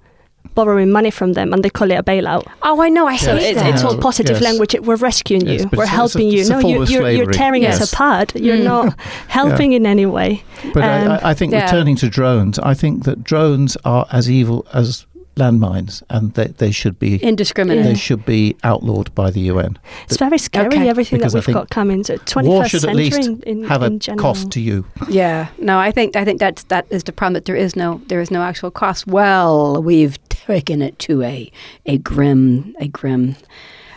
[0.54, 2.44] borrowing money from them, and they call it a bailout.
[2.62, 3.06] Oh, I know.
[3.06, 3.74] I So hate it's, that.
[3.74, 4.42] it's all positive Yes.
[4.42, 4.74] language.
[4.80, 5.68] We're rescuing Yes, you.
[5.72, 6.48] We're it's a- it's helping you.
[6.48, 7.34] No, you, of you're, you're slavery.
[7.34, 8.34] tearing us apart.
[8.36, 8.64] You're Mm.
[8.64, 10.42] not helping in any way.
[10.74, 11.64] But Um, I, I- I think yeah.
[11.64, 15.04] returning to drones, I think that drones are as evil as
[15.36, 17.84] landmines, and they, they should be Indiscriminate.
[17.84, 19.78] they should be outlawed by the UN.
[20.04, 20.66] It's very scary.
[20.66, 20.88] Okay.
[20.88, 22.02] Everything that Because I we've got coming.
[22.02, 24.20] So 21st War should at century least in, in, have in a general.
[24.20, 24.84] cost to you.
[25.08, 25.46] Yeah.
[25.60, 28.20] No, I think I think that's that is the problem that there is no there
[28.20, 29.06] is no actual cost.
[29.06, 30.18] Well, we've
[30.48, 31.52] taken it to a
[31.86, 33.36] a grim a grim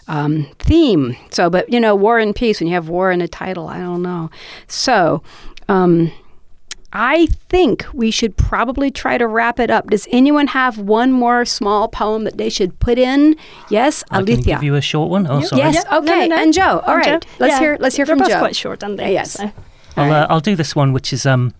[0.08, 1.16] um, theme.
[1.32, 2.60] So, but you know, war and peace.
[2.60, 4.30] When you have war in the title, I don't know.
[4.68, 5.24] So.
[5.70, 6.12] Um,
[6.93, 9.89] I think we should probably try to wrap it up.
[9.89, 13.38] Does anyone have one more small poem that they should put in?
[13.70, 15.26] Yes, I can give you a short one.
[15.26, 15.45] Oh, Yeah.
[15.45, 15.62] sorry.
[15.62, 15.89] Yes, Yeah.
[15.89, 16.28] No, okay.
[16.28, 16.41] no, no.
[16.43, 16.84] And Joe.
[16.86, 17.22] All right.
[17.24, 17.30] Joe?
[17.39, 17.60] Let's Yeah.
[17.60, 18.39] hear let's hear They're from both Joe.
[18.39, 19.14] quite short, aren't they?
[19.14, 19.32] Yes.
[19.32, 19.43] So-
[19.95, 20.20] I'll, All right.
[20.24, 21.54] uh, I'll do this one, which is um,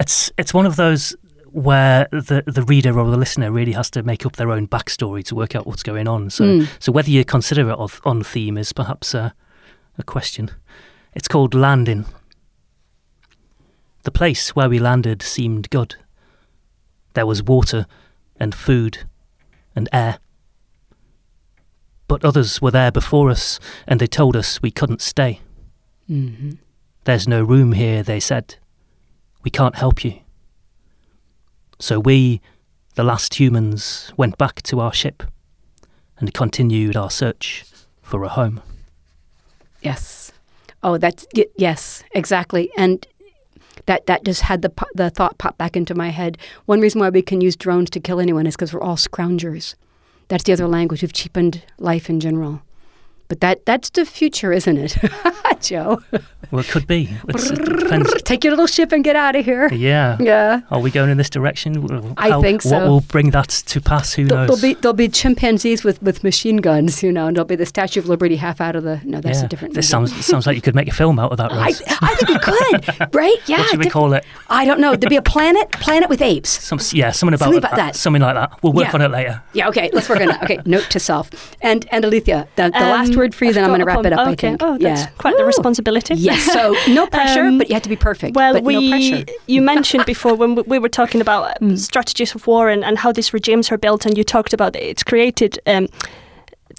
[0.00, 1.14] it's it's one of those
[1.52, 5.22] where the the reader or the listener really has to make up their own backstory
[5.24, 6.30] to work out what's going on.
[6.30, 6.68] So Mm.
[6.78, 9.34] so whether you consider it on theme is perhaps a,
[9.98, 10.50] a question.
[11.14, 12.06] It's called landing.
[14.04, 15.96] The place where we landed seemed good.
[17.14, 17.86] There was water
[18.40, 19.04] and food
[19.76, 20.18] and air.
[22.08, 25.40] But others were there before us, and they told us we couldn't stay.
[26.10, 26.58] Mhm.
[27.04, 28.56] There's no room here, they said.
[29.44, 30.20] We can't help you.
[31.82, 32.40] So we,
[32.94, 35.24] the last humans, went back to our ship
[36.16, 37.64] and continued our search
[38.02, 38.62] for a home.
[39.80, 40.30] Yes.
[40.84, 41.26] Oh, that's
[41.56, 42.70] yes, exactly.
[42.76, 43.04] And
[43.86, 46.38] that that just had the the thought pop back into my head.
[46.66, 49.74] One reason why we can use drones to kill anyone is because we're all scroungers.
[50.28, 51.02] That's the other language.
[51.02, 52.62] We've cheapened life in general.
[53.28, 54.96] But that that's the future, isn't it,
[55.62, 56.02] Joe?
[56.50, 57.08] Well, it could be.
[57.28, 58.24] It's, it.
[58.26, 59.72] Take your little ship and get out of here.
[59.72, 60.18] Yeah.
[60.20, 60.60] Yeah.
[60.70, 62.14] Are we going in this direction?
[62.18, 62.78] I think so.
[62.78, 64.12] What will bring that to pass?
[64.12, 64.60] Who There'll, knows?
[64.60, 67.64] there'll be there'll be chimpanzees with, with machine guns, you know, and there'll be the
[67.64, 69.00] Statue of Liberty half out of the.
[69.04, 69.46] No, that's yeah.
[69.46, 69.72] a different.
[69.74, 70.08] This movie.
[70.10, 71.52] sounds sounds like you could make a film out of that.
[71.52, 71.82] I, Rose.
[72.02, 73.36] I think we could, right?
[73.46, 73.58] Yeah.
[73.58, 74.26] what should we diff- call it?
[74.50, 74.94] I don't know.
[74.94, 76.50] There'd be a planet, planet with apes.
[76.50, 77.96] Some yeah, something about, Something about that.
[77.96, 78.62] Something like that.
[78.62, 78.92] We'll work Yeah.
[78.94, 79.42] on it later.
[79.54, 80.42] Yeah, okay, let's work on it.
[80.42, 81.30] Okay, note to self.
[81.62, 83.86] And and Alicia, the, the last Um, word for you, I've then I'm going to
[83.86, 84.32] wrap it up, Okay.
[84.32, 84.62] I think.
[84.62, 85.10] Oh, that's yeah.
[85.18, 86.14] quite the responsibility.
[86.14, 86.62] Yes, so
[87.00, 88.36] no pressure, Um, but you have to be perfect.
[88.36, 89.24] Well, but we no pressure.
[89.46, 91.78] you mentioned before when we- we were talking about uh, Mm.
[91.78, 95.02] strategies of war and, and how these regimes are built, and you talked about it's
[95.04, 95.58] created.
[95.66, 95.86] Um,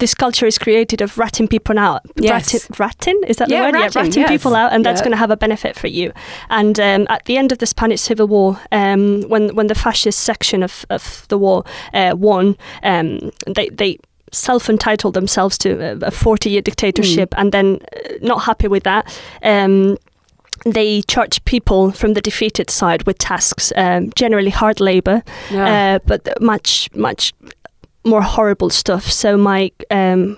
[0.00, 2.00] this culture is created of ratting people out.
[2.16, 2.52] Yes.
[2.52, 3.74] Ratting, ratting is that Yeah, the word?
[3.74, 4.30] ratting, yeah, ratting yes.
[4.30, 5.04] people out, and that's Yeah.
[5.04, 6.12] going to have a benefit for you.
[6.50, 10.18] And um, at the end of the Spanish Civil War, um, when when the fascist
[10.20, 11.62] section of, of the war
[12.00, 13.98] uh, won, um, they they
[14.34, 17.40] self-entitled themselves to a- a 40-year dictatorship, Mm.
[17.40, 19.04] and then uh, not happy with that.
[19.42, 19.96] Um,
[20.64, 25.96] they charge people from the defeated side with tasks, um, generally hard labor, Yeah.
[25.96, 27.32] uh, but much, much
[28.04, 29.10] more horrible stuff.
[29.10, 30.36] So my um,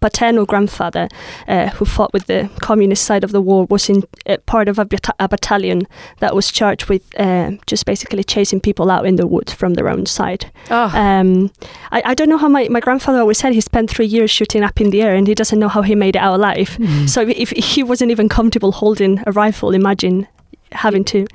[0.00, 1.08] paternal grandfather,
[1.48, 4.78] uh, who fought with the communist side of the war, was in uh, part of
[4.78, 5.86] a, bat- a, battalion
[6.18, 9.88] that was charged with uh, just basically chasing people out in the woods from their
[9.88, 10.50] own side.
[10.70, 10.90] Oh.
[10.94, 11.50] Um,
[11.90, 14.62] I, I, don't know how my, my grandfather always said he spent three years shooting
[14.62, 16.76] up in the air and he doesn't know how he made it out alive.
[16.78, 17.08] Mm.
[17.08, 20.26] So if, if he wasn't even comfortable holding a rifle, imagine
[20.72, 21.26] having to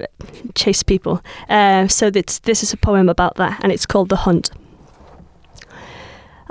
[0.00, 0.06] uh,
[0.54, 1.22] chase people.
[1.48, 4.50] Uh, so this this is a poem about that, and it's called The Hunt.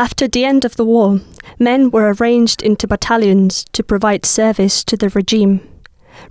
[0.01, 1.21] After the end of the war,
[1.59, 5.61] men were arranged into battalions to provide service to the regime,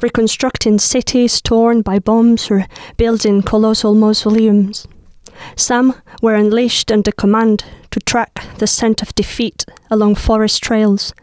[0.03, 2.67] reconstructing cities torn by bombs or
[2.97, 4.89] building colossal mausoleums.
[5.55, 7.63] Some were unleashed under command
[7.93, 11.15] to track the scent of defeat along forest trails,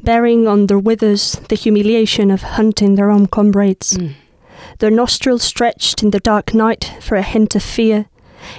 [0.00, 3.98] bearing on their withers the humiliation of hunting their own comrades.
[3.98, 4.14] Mm.
[4.78, 8.06] Their nostrils stretched in the dark night for a hint of fear,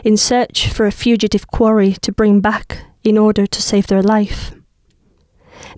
[0.04, 4.52] in search for a fugitive quarry to bring back in order to save their life.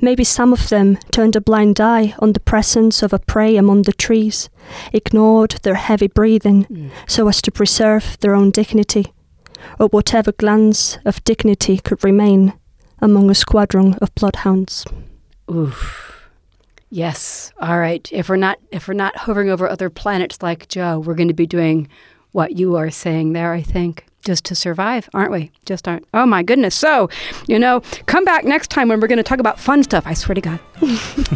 [0.02, 3.84] Maybe some of them turned a blind eye on the presence of a prey among
[3.84, 4.50] the trees,
[4.94, 6.90] ignored their heavy breathing mm.
[7.08, 9.14] so as to preserve their own dignity,
[9.80, 12.54] or whatever glance of dignity could remain
[13.00, 14.86] among a squadron of bloodhounds.
[15.52, 16.30] Oof.
[16.90, 17.52] Yes.
[17.62, 18.10] All right.
[18.12, 21.36] If we're not if we're not hovering over other planets like Joe, we're going to
[21.36, 21.88] be doing
[22.32, 25.52] what you are saying there, I think just to survive, aren't we?
[25.66, 26.08] Just aren't.
[26.14, 26.76] Oh my goodness.
[26.76, 27.10] So,
[27.48, 30.06] you know, come back next time when we're going to talk about fun stuff.
[30.06, 30.60] I swear to God.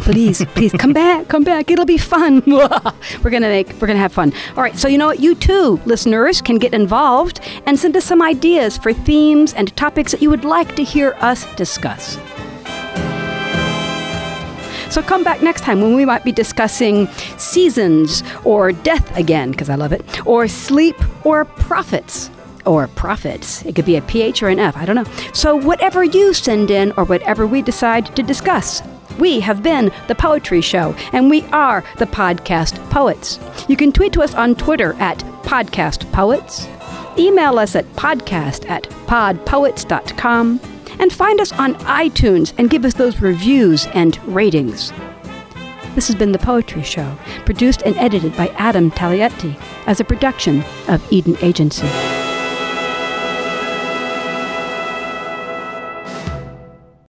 [0.02, 1.70] please, please come back, come back.
[1.70, 2.42] It'll be fun.
[2.46, 4.32] we're going to make we're going to have fun.
[4.56, 4.76] All right.
[4.78, 5.20] So, you know what?
[5.20, 10.12] You too, listeners, can get involved and send us some ideas for themes and topics
[10.12, 12.18] that you would like to hear us discuss.
[14.90, 19.68] So come back next time when we might be discussing seasons or death again, because
[19.68, 20.94] I love it, or sleep
[21.26, 22.30] or prophets
[22.64, 23.64] or profits.
[23.64, 25.10] It could be a PH or an F, I don't know.
[25.32, 28.82] So, whatever you send in or whatever we decide to discuss.
[29.18, 33.38] We have been The Poetry Show, and we are the Podcast Poets.
[33.68, 36.66] You can tweet to us on Twitter at Podcast Poets,
[37.16, 40.60] email us at podcast at podpoets.com,
[40.98, 44.92] and find us on iTunes and give us those reviews and ratings.
[45.94, 49.56] This has been The Poetry Show, produced and edited by Adam Talietti
[49.86, 51.86] as a production of Eden Agency.